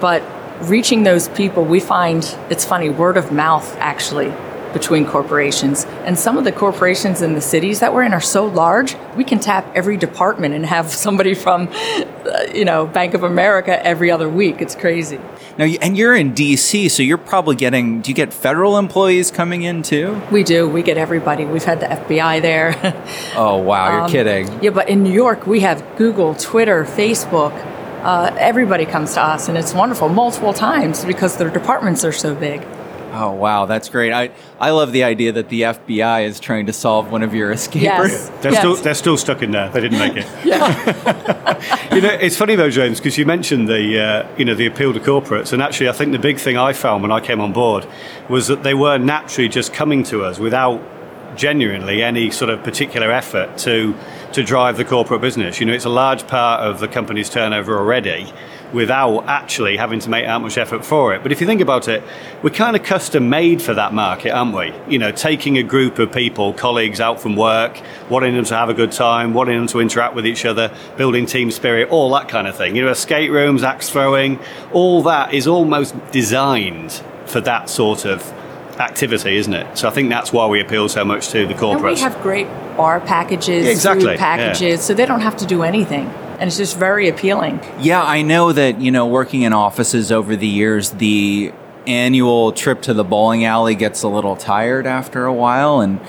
But 0.00 0.22
reaching 0.62 1.04
those 1.04 1.28
people, 1.28 1.64
we 1.64 1.80
find 1.80 2.24
it's 2.50 2.64
funny, 2.64 2.90
word 2.90 3.16
of 3.16 3.32
mouth 3.32 3.76
actually 3.78 4.32
between 4.72 5.06
corporations. 5.06 5.84
And 6.04 6.18
some 6.18 6.38
of 6.38 6.44
the 6.44 6.52
corporations 6.52 7.22
in 7.22 7.34
the 7.34 7.40
cities 7.40 7.80
that 7.80 7.94
we're 7.94 8.02
in 8.02 8.12
are 8.12 8.20
so 8.20 8.46
large, 8.46 8.96
we 9.16 9.24
can 9.24 9.38
tap 9.38 9.70
every 9.74 9.96
department 9.96 10.54
and 10.54 10.66
have 10.66 10.90
somebody 10.90 11.34
from, 11.34 11.68
uh, 11.68 12.44
you 12.54 12.64
know, 12.64 12.86
Bank 12.86 13.14
of 13.14 13.22
America 13.22 13.84
every 13.84 14.10
other 14.10 14.28
week. 14.28 14.60
It's 14.60 14.74
crazy. 14.74 15.18
Now, 15.58 15.66
and 15.66 15.96
you're 15.96 16.14
in 16.14 16.32
DC, 16.34 16.90
so 16.90 17.02
you're 17.02 17.18
probably 17.18 17.56
getting. 17.56 18.00
Do 18.00 18.10
you 18.10 18.14
get 18.14 18.32
federal 18.32 18.78
employees 18.78 19.30
coming 19.30 19.62
in 19.62 19.82
too? 19.82 20.20
We 20.30 20.42
do. 20.42 20.68
We 20.68 20.82
get 20.82 20.96
everybody. 20.96 21.44
We've 21.44 21.64
had 21.64 21.80
the 21.80 21.86
FBI 21.86 22.40
there. 22.40 22.74
oh 23.36 23.58
wow, 23.58 23.92
you're 23.92 24.00
um, 24.02 24.10
kidding. 24.10 24.62
Yeah, 24.62 24.70
but 24.70 24.88
in 24.88 25.02
New 25.02 25.12
York, 25.12 25.46
we 25.46 25.60
have 25.60 25.84
Google, 25.96 26.34
Twitter, 26.34 26.84
Facebook. 26.84 27.52
Uh, 28.02 28.34
everybody 28.38 28.86
comes 28.86 29.12
to 29.14 29.22
us, 29.22 29.48
and 29.48 29.58
it's 29.58 29.74
wonderful 29.74 30.08
multiple 30.08 30.54
times 30.54 31.04
because 31.04 31.36
their 31.36 31.50
departments 31.50 32.04
are 32.04 32.12
so 32.12 32.34
big. 32.34 32.66
Oh 33.12 33.32
wow, 33.32 33.66
that's 33.66 33.88
great! 33.88 34.12
I, 34.12 34.30
I 34.58 34.70
love 34.70 34.92
the 34.92 35.04
idea 35.04 35.32
that 35.32 35.48
the 35.48 35.62
FBI 35.62 36.24
is 36.24 36.38
trying 36.40 36.66
to 36.66 36.72
solve 36.72 37.10
one 37.10 37.22
of 37.22 37.34
your 37.34 37.50
escape 37.50 37.82
yes. 37.82 37.98
rooms. 37.98 38.42
They're 38.42 38.52
yes. 38.52 38.60
still 38.60 38.76
they're 38.76 38.94
still 38.94 39.16
stuck 39.16 39.42
in 39.42 39.50
there. 39.50 39.68
They 39.70 39.80
didn't 39.80 39.98
make 39.98 40.16
it. 40.16 40.26
yeah. 40.44 41.94
you 41.94 42.00
know, 42.00 42.10
it's 42.10 42.36
funny 42.36 42.54
though, 42.54 42.70
James, 42.70 42.98
because 42.98 43.18
you 43.18 43.26
mentioned 43.26 43.68
the 43.68 44.00
uh, 44.00 44.36
you 44.36 44.44
know 44.44 44.54
the 44.54 44.66
appeal 44.66 44.92
to 44.92 45.00
corporates, 45.00 45.52
and 45.52 45.62
actually, 45.62 45.88
I 45.88 45.92
think 45.92 46.12
the 46.12 46.18
big 46.18 46.38
thing 46.38 46.56
I 46.56 46.72
found 46.72 47.02
when 47.02 47.12
I 47.12 47.20
came 47.20 47.40
on 47.40 47.52
board 47.52 47.86
was 48.28 48.46
that 48.46 48.62
they 48.62 48.74
were 48.74 48.98
naturally 48.98 49.48
just 49.48 49.72
coming 49.72 50.02
to 50.04 50.24
us 50.24 50.38
without 50.38 50.80
genuinely 51.36 52.02
any 52.02 52.30
sort 52.30 52.50
of 52.50 52.62
particular 52.62 53.10
effort 53.10 53.56
to 53.58 53.96
to 54.32 54.42
drive 54.42 54.76
the 54.76 54.84
corporate 54.84 55.20
business. 55.20 55.60
You 55.60 55.66
know, 55.66 55.72
it's 55.72 55.84
a 55.84 55.90
large 55.90 56.26
part 56.26 56.60
of 56.60 56.80
the 56.80 56.88
company's 56.88 57.28
turnover 57.28 57.78
already 57.78 58.32
without 58.72 59.26
actually 59.26 59.76
having 59.76 60.00
to 60.00 60.10
make 60.10 60.24
that 60.24 60.40
much 60.40 60.58
effort 60.58 60.84
for 60.84 61.14
it. 61.14 61.22
But 61.22 61.32
if 61.32 61.40
you 61.40 61.46
think 61.46 61.60
about 61.60 61.88
it, 61.88 62.02
we're 62.42 62.50
kind 62.50 62.76
of 62.76 62.82
custom 62.82 63.28
made 63.28 63.60
for 63.60 63.74
that 63.74 63.92
market, 63.92 64.30
aren't 64.30 64.54
we? 64.54 64.72
You 64.88 64.98
know, 64.98 65.12
taking 65.12 65.58
a 65.58 65.62
group 65.62 65.98
of 65.98 66.12
people, 66.12 66.52
colleagues 66.52 67.00
out 67.00 67.20
from 67.20 67.36
work, 67.36 67.80
wanting 68.08 68.34
them 68.34 68.44
to 68.44 68.54
have 68.54 68.68
a 68.68 68.74
good 68.74 68.92
time, 68.92 69.34
wanting 69.34 69.56
them 69.56 69.66
to 69.68 69.80
interact 69.80 70.14
with 70.14 70.26
each 70.26 70.44
other, 70.44 70.74
building 70.96 71.26
team 71.26 71.50
spirit, 71.50 71.88
all 71.90 72.10
that 72.12 72.28
kind 72.28 72.46
of 72.46 72.56
thing. 72.56 72.76
You 72.76 72.84
know, 72.84 72.92
skate 72.92 73.30
rooms, 73.30 73.62
axe 73.62 73.90
throwing, 73.90 74.38
all 74.72 75.02
that 75.02 75.34
is 75.34 75.46
almost 75.46 75.94
designed 76.10 76.92
for 77.26 77.40
that 77.42 77.68
sort 77.68 78.04
of 78.04 78.22
activity, 78.80 79.36
isn't 79.36 79.52
it? 79.52 79.78
So 79.78 79.88
I 79.88 79.90
think 79.90 80.08
that's 80.08 80.32
why 80.32 80.46
we 80.46 80.60
appeal 80.60 80.88
so 80.88 81.04
much 81.04 81.28
to 81.28 81.46
the 81.46 81.54
corporates. 81.54 81.74
And 81.74 81.82
we 81.84 82.00
have 82.00 82.22
great 82.22 82.46
bar 82.76 83.00
packages, 83.00 83.66
yeah, 83.66 83.70
exactly. 83.70 84.06
food 84.06 84.18
packages, 84.18 84.62
yeah. 84.62 84.76
so 84.76 84.94
they 84.94 85.06
don't 85.06 85.20
have 85.20 85.36
to 85.38 85.46
do 85.46 85.62
anything. 85.62 86.12
And 86.40 86.48
it's 86.48 86.56
just 86.56 86.76
very 86.76 87.08
appealing. 87.08 87.60
Yeah, 87.78 88.02
I 88.02 88.22
know 88.22 88.52
that, 88.52 88.80
you 88.80 88.90
know, 88.90 89.06
working 89.06 89.42
in 89.42 89.52
offices 89.52 90.10
over 90.10 90.34
the 90.34 90.48
years, 90.48 90.90
the 90.90 91.52
annual 91.86 92.52
trip 92.52 92.82
to 92.82 92.94
the 92.94 93.04
bowling 93.04 93.44
alley 93.44 93.74
gets 93.74 94.02
a 94.02 94.08
little 94.08 94.36
tired 94.36 94.86
after 94.86 95.26
a 95.26 95.32
while 95.32 95.80
and 95.80 96.00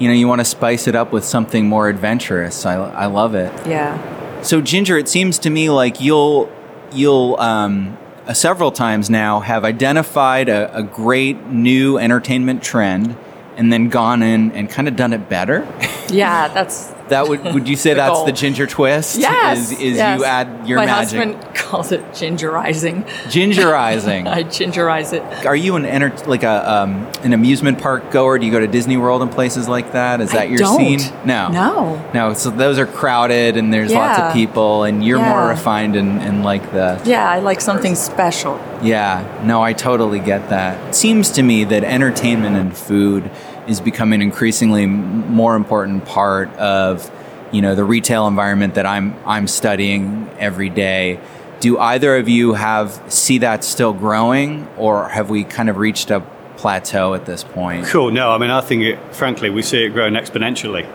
you 0.00 0.08
know, 0.08 0.14
you 0.14 0.26
want 0.26 0.40
to 0.40 0.46
spice 0.46 0.88
it 0.88 0.94
up 0.94 1.12
with 1.12 1.24
something 1.24 1.68
more 1.68 1.88
adventurous. 1.88 2.64
I, 2.64 2.76
I 2.76 3.06
love 3.06 3.34
it. 3.34 3.52
Yeah. 3.66 4.42
So 4.42 4.62
Ginger, 4.62 4.96
it 4.96 5.08
seems 5.08 5.38
to 5.40 5.50
me 5.50 5.68
like 5.68 6.00
you'll 6.00 6.50
you'll 6.90 7.38
um, 7.38 7.98
uh, 8.26 8.32
several 8.32 8.72
times 8.72 9.10
now 9.10 9.40
have 9.40 9.62
identified 9.64 10.48
a, 10.48 10.74
a 10.74 10.82
great 10.82 11.46
new 11.46 11.98
entertainment 11.98 12.62
trend 12.62 13.14
and 13.56 13.70
then 13.70 13.90
gone 13.90 14.22
in 14.22 14.52
and 14.52 14.70
kind 14.70 14.88
of 14.88 14.96
done 14.96 15.12
it 15.12 15.28
better. 15.28 15.68
Yeah, 16.08 16.48
that's 16.48 16.86
that 17.10 17.28
would 17.28 17.44
would 17.44 17.68
you 17.68 17.76
say 17.76 17.94
that's 17.94 18.10
goal. 18.10 18.26
the 18.26 18.32
ginger 18.32 18.66
twist? 18.66 19.18
Yes, 19.18 19.72
is, 19.72 19.80
is 19.80 19.96
yes. 19.96 20.18
you 20.18 20.24
add 20.24 20.66
your 20.66 20.78
My 20.78 20.86
magic. 20.86 21.18
My 21.18 21.26
husband 21.26 21.54
calls 21.54 21.92
it 21.92 22.00
gingerizing. 22.12 23.04
Gingerizing. 23.28 24.26
I 24.28 24.44
gingerize 24.44 25.12
it. 25.12 25.46
Are 25.46 25.56
you 25.56 25.76
an 25.76 25.84
enter 25.84 26.10
like 26.26 26.42
a 26.42 26.70
um, 26.70 27.10
an 27.22 27.32
amusement 27.32 27.80
park 27.80 28.10
goer? 28.10 28.38
Do 28.38 28.46
you 28.46 28.52
go 28.52 28.60
to 28.60 28.66
Disney 28.66 28.96
World 28.96 29.22
and 29.22 29.30
places 29.30 29.68
like 29.68 29.92
that? 29.92 30.20
Is 30.20 30.32
that 30.32 30.42
I 30.42 30.44
your 30.44 30.58
don't. 30.58 30.78
scene? 30.78 31.00
No, 31.24 31.48
no, 31.48 32.10
no. 32.14 32.34
So 32.34 32.50
those 32.50 32.78
are 32.78 32.86
crowded 32.86 33.56
and 33.56 33.72
there's 33.72 33.92
yeah. 33.92 33.98
lots 33.98 34.20
of 34.20 34.32
people, 34.32 34.84
and 34.84 35.04
you're 35.04 35.18
yeah. 35.18 35.30
more 35.30 35.48
refined 35.48 35.96
and, 35.96 36.20
and 36.22 36.44
like 36.44 36.62
the 36.72 37.00
yeah. 37.04 37.28
I 37.28 37.40
like 37.40 37.60
something 37.60 37.94
special. 37.94 38.58
Yeah, 38.82 39.42
no, 39.44 39.62
I 39.62 39.72
totally 39.72 40.20
get 40.20 40.48
that. 40.48 40.88
It 40.88 40.94
seems 40.94 41.30
to 41.32 41.42
me 41.42 41.64
that 41.64 41.84
entertainment 41.84 42.56
and 42.56 42.76
food 42.76 43.30
is 43.66 43.80
becoming 43.80 44.22
increasingly 44.22 44.86
more 44.86 45.56
important 45.56 46.04
part 46.04 46.48
of 46.54 47.10
you 47.52 47.62
know 47.62 47.74
the 47.74 47.84
retail 47.84 48.26
environment 48.26 48.74
that 48.74 48.86
I'm 48.86 49.16
I'm 49.26 49.48
studying 49.48 50.28
every 50.38 50.70
day. 50.70 51.20
Do 51.60 51.78
either 51.78 52.16
of 52.16 52.28
you 52.28 52.54
have 52.54 53.02
see 53.08 53.38
that 53.38 53.64
still 53.64 53.92
growing, 53.92 54.66
or 54.76 55.08
have 55.08 55.30
we 55.30 55.44
kind 55.44 55.68
of 55.68 55.76
reached 55.76 56.10
a 56.10 56.20
plateau 56.56 57.14
at 57.14 57.26
this 57.26 57.44
point? 57.44 57.86
Cool. 57.86 58.10
No, 58.10 58.30
I 58.32 58.38
mean 58.38 58.50
I 58.50 58.60
think 58.60 58.82
it, 58.82 59.14
frankly 59.14 59.50
we 59.50 59.62
see 59.62 59.84
it 59.84 59.90
growing 59.90 60.14
exponentially. 60.14 60.88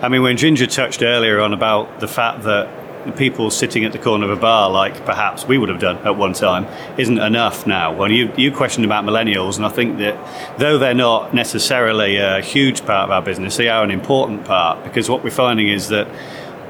I 0.00 0.08
mean 0.08 0.22
when 0.22 0.36
Ginger 0.36 0.66
touched 0.66 1.02
earlier 1.02 1.40
on 1.40 1.52
about 1.52 2.00
the 2.00 2.08
fact 2.08 2.42
that 2.44 2.68
people 3.16 3.50
sitting 3.50 3.84
at 3.84 3.92
the 3.92 3.98
corner 3.98 4.24
of 4.24 4.38
a 4.38 4.40
bar, 4.40 4.70
like 4.70 5.04
perhaps 5.04 5.46
we 5.46 5.58
would 5.58 5.68
have 5.68 5.80
done 5.80 5.98
at 5.98 6.16
one 6.16 6.32
time, 6.32 6.66
isn't 6.98 7.18
enough 7.18 7.66
now. 7.66 7.94
Well, 7.94 8.10
you, 8.10 8.32
you 8.36 8.52
questioned 8.52 8.84
about 8.84 9.04
millennials, 9.04 9.56
and 9.56 9.66
I 9.66 9.68
think 9.68 9.98
that 9.98 10.58
though 10.58 10.78
they're 10.78 10.94
not 10.94 11.34
necessarily 11.34 12.16
a 12.16 12.40
huge 12.40 12.84
part 12.84 13.04
of 13.04 13.10
our 13.10 13.22
business, 13.22 13.56
they 13.56 13.68
are 13.68 13.82
an 13.84 13.90
important 13.90 14.44
part 14.44 14.84
because 14.84 15.08
what 15.08 15.22
we're 15.24 15.30
finding 15.30 15.68
is 15.68 15.88
that 15.88 16.08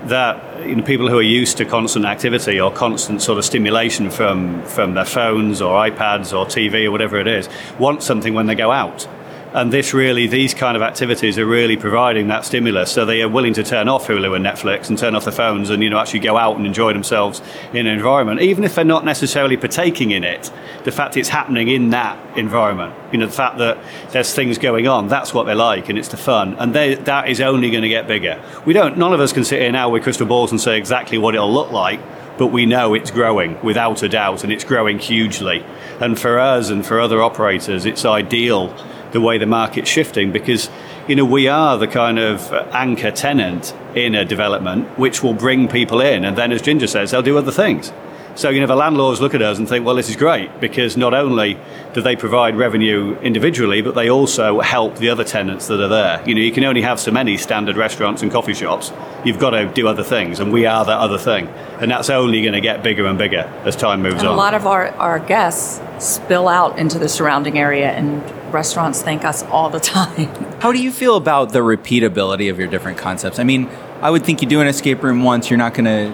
that 0.07 0.67
you 0.67 0.75
know, 0.75 0.83
people 0.83 1.09
who 1.09 1.19
are 1.19 1.23
used 1.23 1.57
to 1.59 1.65
constant 1.65 2.05
activity 2.05 2.61
or 2.61 2.73
constant 2.73 3.23
sort 3.23 3.39
of 3.39 3.45
stimulation 3.45 4.11
from, 4.11 4.65
from 4.65 4.95
their 4.95 5.05
phones 5.05 5.63
or 5.63 5.77
iPads 5.89 6.37
or 6.37 6.45
TV 6.45 6.87
or 6.87 6.91
whatever 6.91 7.21
it 7.21 7.29
is 7.29 7.49
want 7.79 8.03
something 8.03 8.35
when 8.35 8.47
they 8.47 8.55
go 8.57 8.73
out 8.73 9.07
and 9.55 9.73
this 9.73 9.93
really 9.93 10.27
these 10.27 10.55
kind 10.55 10.77
of 10.77 10.83
activities 10.83 11.39
are 11.39 11.47
really 11.47 11.77
providing 11.77 12.29
that 12.29 12.45
stimulus. 12.45 12.91
So 12.91 13.05
they 13.05 13.23
are 13.23 13.29
willing 13.29 13.55
to 13.55 13.63
turn 13.63 13.89
off 13.89 14.07
Hulu 14.07 14.35
and 14.35 14.45
Netflix 14.45 14.89
and 14.89 14.99
turn 14.99 15.15
off 15.15 15.25
their 15.25 15.33
phones 15.33 15.71
and 15.71 15.83
you 15.83 15.91
know 15.91 15.99
actually 15.99 16.21
go 16.21 16.37
out 16.37 16.57
and 16.57 16.67
enjoy 16.67 16.93
themselves 16.93 17.43
in 17.73 17.87
an 17.87 17.99
environment. 17.99 18.41
Even 18.41 18.65
if 18.65 18.75
they're 18.75 18.85
not 18.85 19.05
necessarily 19.05 19.57
partaking 19.57 20.11
in 20.11 20.25
it 20.25 20.51
the 20.85 20.93
fact 20.93 21.17
it's 21.17 21.29
happening 21.29 21.69
in 21.69 21.91
that 21.91 22.19
environment 22.37 22.95
you 23.13 23.19
know 23.19 23.27
the 23.27 23.33
fact 23.33 23.59
that 23.59 23.79
there's 24.11 24.35
things 24.35 24.59
going 24.59 24.89
on 24.89 25.07
that's 25.07 25.33
what 25.33 25.45
they 25.45 25.55
like 25.55 25.89
and 25.89 25.99
it's 25.99 26.09
the 26.09 26.17
fun. 26.17 26.55
And 26.55 26.75
they, 26.75 26.95
that 26.95 27.29
is 27.29 27.41
only 27.41 27.71
going 27.71 27.83
to 27.83 27.89
get 27.89 28.07
bigger. 28.07 28.43
We 28.65 28.73
don't 28.73 28.97
none 28.97 29.13
of 29.13 29.21
us 29.21 29.33
can 29.33 29.45
sit 29.45 29.61
here 29.61 29.73
now 29.73 29.91
with 29.91 30.03
crystal 30.03 30.27
balls 30.27 30.51
and 30.51 30.61
say 30.61 30.79
exactly 30.79 31.19
what 31.19 31.35
it'll 31.35 31.53
look 31.53 31.71
like 31.71 32.01
but 32.39 32.47
we 32.47 32.65
know 32.65 32.95
it's 32.95 33.11
growing 33.11 33.63
without 33.63 34.03
a 34.03 34.09
doubt 34.09 34.43
and 34.43 34.51
it's 34.53 34.65
growing 34.65 34.99
hugely. 34.99 35.63
And 36.01 36.19
for 36.19 36.39
us 36.39 36.71
and 36.71 36.85
for 36.85 36.99
other 36.99 37.23
operators 37.23 37.85
it's 37.85 38.07
ideal 38.07 38.75
the 39.13 39.21
way 39.21 39.39
the 39.39 39.47
market's 39.47 39.89
shifting 39.89 40.33
because 40.33 40.71
you 41.07 41.17
know 41.17 41.25
we 41.25 41.49
are 41.49 41.79
the 41.79 41.87
kind 41.87 42.19
of 42.19 42.53
uh, 42.53 42.67
anchor 42.73 43.11
tenant 43.11 43.75
in 43.95 44.15
a 44.15 44.25
development 44.25 44.99
which 44.99 45.23
will 45.23 45.35
bring 45.35 45.69
people 45.69 46.01
in 46.01 46.25
and 46.25 46.37
then 46.37 46.53
as 46.53 46.63
Ginger 46.63 46.87
says 46.87 47.11
they'll 47.11 47.23
do 47.23 47.39
other 47.39 47.53
things. 47.53 47.93
So 48.35 48.49
you 48.49 48.61
know 48.61 48.67
the 48.67 48.77
landlords 48.77 49.21
look 49.21 49.35
at 49.35 49.43
us 49.43 49.59
and 49.59 49.69
think 49.69 49.85
well 49.85 49.95
this 49.95 50.09
is 50.09 50.17
great 50.17 50.59
because 50.59 50.97
not 50.97 51.13
only 51.13 51.59
do 51.93 52.01
they 52.01 52.17
provide 52.17 52.57
revenue 52.57 53.15
individually 53.21 53.83
but 53.83 53.95
they 53.95 54.09
also 54.09 54.61
help 54.61 54.97
the 54.97 55.11
other 55.11 55.25
tenants 55.25 55.67
that 55.67 55.81
are 55.81 55.89
there. 55.89 56.27
You 56.27 56.35
know 56.35 56.41
you 56.41 56.53
can 56.53 56.65
only 56.65 56.81
have 56.81 56.99
so 56.99 57.11
many 57.11 57.37
standard 57.37 57.77
restaurants 57.77 58.23
and 58.23 58.33
coffee 58.33 58.55
shops. 58.55 58.91
You've 59.23 59.39
got 59.39 59.51
to 59.51 59.71
do 59.73 59.87
other 59.87 60.03
things 60.03 60.41
and 60.41 60.51
we 60.51 60.65
are 60.65 60.83
that 60.85 60.99
other 60.99 61.19
thing. 61.19 61.49
And 61.81 61.91
that's 61.91 62.09
only 62.09 62.41
going 62.41 62.55
to 62.55 62.63
get 62.63 62.83
bigger 62.83 63.05
and 63.07 63.19
bigger 63.19 63.43
as 63.67 63.77
time 63.77 64.01
moves 64.01 64.21
and 64.21 64.29
on. 64.29 64.35
a 64.35 64.37
lot 64.37 64.55
of 64.55 64.67
our, 64.67 64.89
our 64.93 65.19
guests 65.19 65.83
spill 65.99 66.49
out 66.49 66.79
into 66.79 66.99
the 66.99 67.11
surrounding 67.11 67.59
area 67.59 67.91
and 67.91 68.23
restaurants 68.53 69.03
thank 69.03 69.25
us 69.25 69.43
all 69.45 69.71
the 69.71 69.81
time. 69.81 70.27
How 70.61 70.73
do 70.73 70.83
you 70.83 70.93
feel 70.93 71.17
about 71.17 71.53
the 71.53 71.61
repeatability 71.61 72.51
of 72.51 72.59
your 72.59 72.69
different 72.69 72.99
concepts? 72.99 73.39
I 73.39 73.45
mean, 73.45 73.69
I 74.01 74.11
would 74.11 74.25
think 74.25 74.43
you 74.43 74.49
do 74.49 74.61
an 74.61 74.67
escape 74.67 75.03
room 75.03 75.23
once, 75.23 75.51
you're 75.51 75.59
not 75.59 75.75
going 75.75 75.85
to 75.85 76.09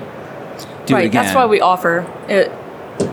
do 0.87 0.95
right, 0.95 1.05
it 1.05 1.07
again. 1.09 1.25
That's 1.25 1.35
why 1.35 1.47
we 1.47 1.61
offer 1.61 2.07
it. 2.29 2.53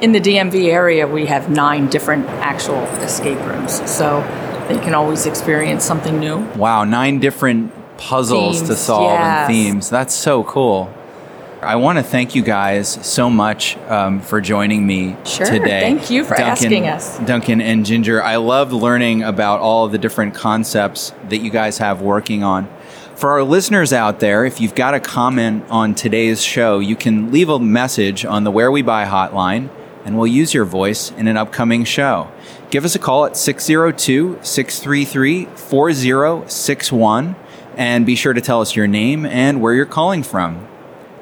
In 0.01 0.13
the 0.13 0.19
DMV 0.19 0.69
area, 0.69 1.07
we 1.07 1.27
have 1.27 1.49
nine 1.49 1.87
different 1.89 2.25
actual 2.25 2.83
escape 3.03 3.37
rooms. 3.39 3.89
So 3.89 4.21
they 4.67 4.79
can 4.79 4.95
always 4.95 5.25
experience 5.25 5.83
something 5.83 6.19
new. 6.19 6.37
Wow, 6.55 6.85
nine 6.85 7.19
different 7.19 7.71
puzzles 7.97 8.57
themes, 8.57 8.69
to 8.69 8.75
solve 8.75 9.11
yes. 9.11 9.21
and 9.21 9.47
themes. 9.47 9.89
That's 9.89 10.13
so 10.13 10.43
cool. 10.43 10.93
I 11.65 11.77
want 11.77 11.97
to 11.97 12.03
thank 12.03 12.35
you 12.35 12.43
guys 12.43 12.87
so 12.87 13.29
much 13.29 13.75
um, 13.87 14.21
for 14.21 14.39
joining 14.39 14.85
me 14.85 15.17
sure, 15.25 15.47
today. 15.47 15.81
Thank 15.81 16.11
you 16.11 16.23
for 16.23 16.35
Duncan, 16.35 16.65
asking 16.73 16.87
us. 16.87 17.19
Duncan 17.19 17.59
and 17.59 17.85
Ginger. 17.85 18.21
I 18.21 18.35
loved 18.35 18.71
learning 18.71 19.23
about 19.23 19.61
all 19.61 19.83
of 19.83 19.91
the 19.91 19.97
different 19.97 20.35
concepts 20.35 21.11
that 21.29 21.37
you 21.37 21.49
guys 21.49 21.79
have 21.79 22.01
working 22.01 22.43
on. 22.43 22.69
For 23.15 23.31
our 23.31 23.43
listeners 23.43 23.93
out 23.93 24.19
there, 24.19 24.45
if 24.45 24.61
you've 24.61 24.75
got 24.75 24.93
a 24.93 24.99
comment 24.99 25.65
on 25.69 25.95
today's 25.95 26.43
show, 26.43 26.79
you 26.79 26.95
can 26.95 27.31
leave 27.31 27.49
a 27.49 27.59
message 27.59 28.25
on 28.25 28.43
the 28.43 28.51
Where 28.51 28.71
We 28.71 28.83
Buy 28.83 29.05
hotline 29.05 29.69
and 30.05 30.17
we'll 30.17 30.27
use 30.27 30.53
your 30.53 30.65
voice 30.65 31.11
in 31.11 31.27
an 31.27 31.35
upcoming 31.35 31.83
show. 31.83 32.29
Give 32.69 32.85
us 32.85 32.93
a 32.93 32.99
call 32.99 33.25
at 33.25 33.35
602 33.35 34.39
633 34.43 35.45
4061 35.45 37.35
and 37.75 38.05
be 38.05 38.15
sure 38.15 38.33
to 38.33 38.41
tell 38.41 38.61
us 38.61 38.75
your 38.75 38.87
name 38.87 39.25
and 39.25 39.61
where 39.61 39.73
you're 39.73 39.85
calling 39.87 40.21
from. 40.21 40.67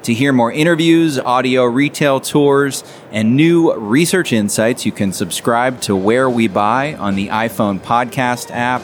To 0.04 0.12
hear 0.12 0.32
more 0.34 0.52
interviews, 0.52 1.18
audio 1.18 1.64
retail 1.64 2.20
tours, 2.20 2.84
and 3.10 3.36
new 3.36 3.72
research 3.72 4.34
insights, 4.34 4.84
you 4.84 4.92
can 4.92 5.14
subscribe 5.14 5.80
to 5.80 5.96
Where 5.96 6.28
We 6.28 6.46
Buy 6.46 6.92
on 6.96 7.14
the 7.14 7.28
iPhone 7.28 7.80
podcast 7.80 8.50
app, 8.50 8.82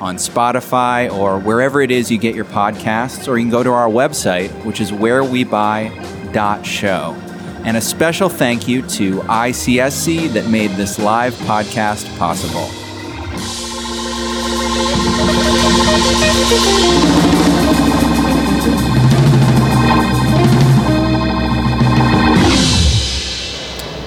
on 0.00 0.16
Spotify, 0.16 1.12
or 1.12 1.38
wherever 1.38 1.82
it 1.82 1.90
is 1.90 2.10
you 2.10 2.16
get 2.16 2.34
your 2.34 2.46
podcasts, 2.46 3.28
or 3.28 3.36
you 3.36 3.44
can 3.44 3.50
go 3.50 3.62
to 3.62 3.70
our 3.70 3.90
website, 3.90 4.48
which 4.64 4.80
is 4.80 4.90
wherewebuy.show. 4.90 7.16
And 7.66 7.76
a 7.76 7.82
special 7.82 8.30
thank 8.30 8.66
you 8.66 8.80
to 8.80 9.20
ICSC 9.20 10.32
that 10.32 10.48
made 10.48 10.70
this 10.70 10.98
live 10.98 11.34
podcast 11.34 12.18
possible. 12.18 12.70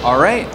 All 0.06 0.20
right. 0.20 0.55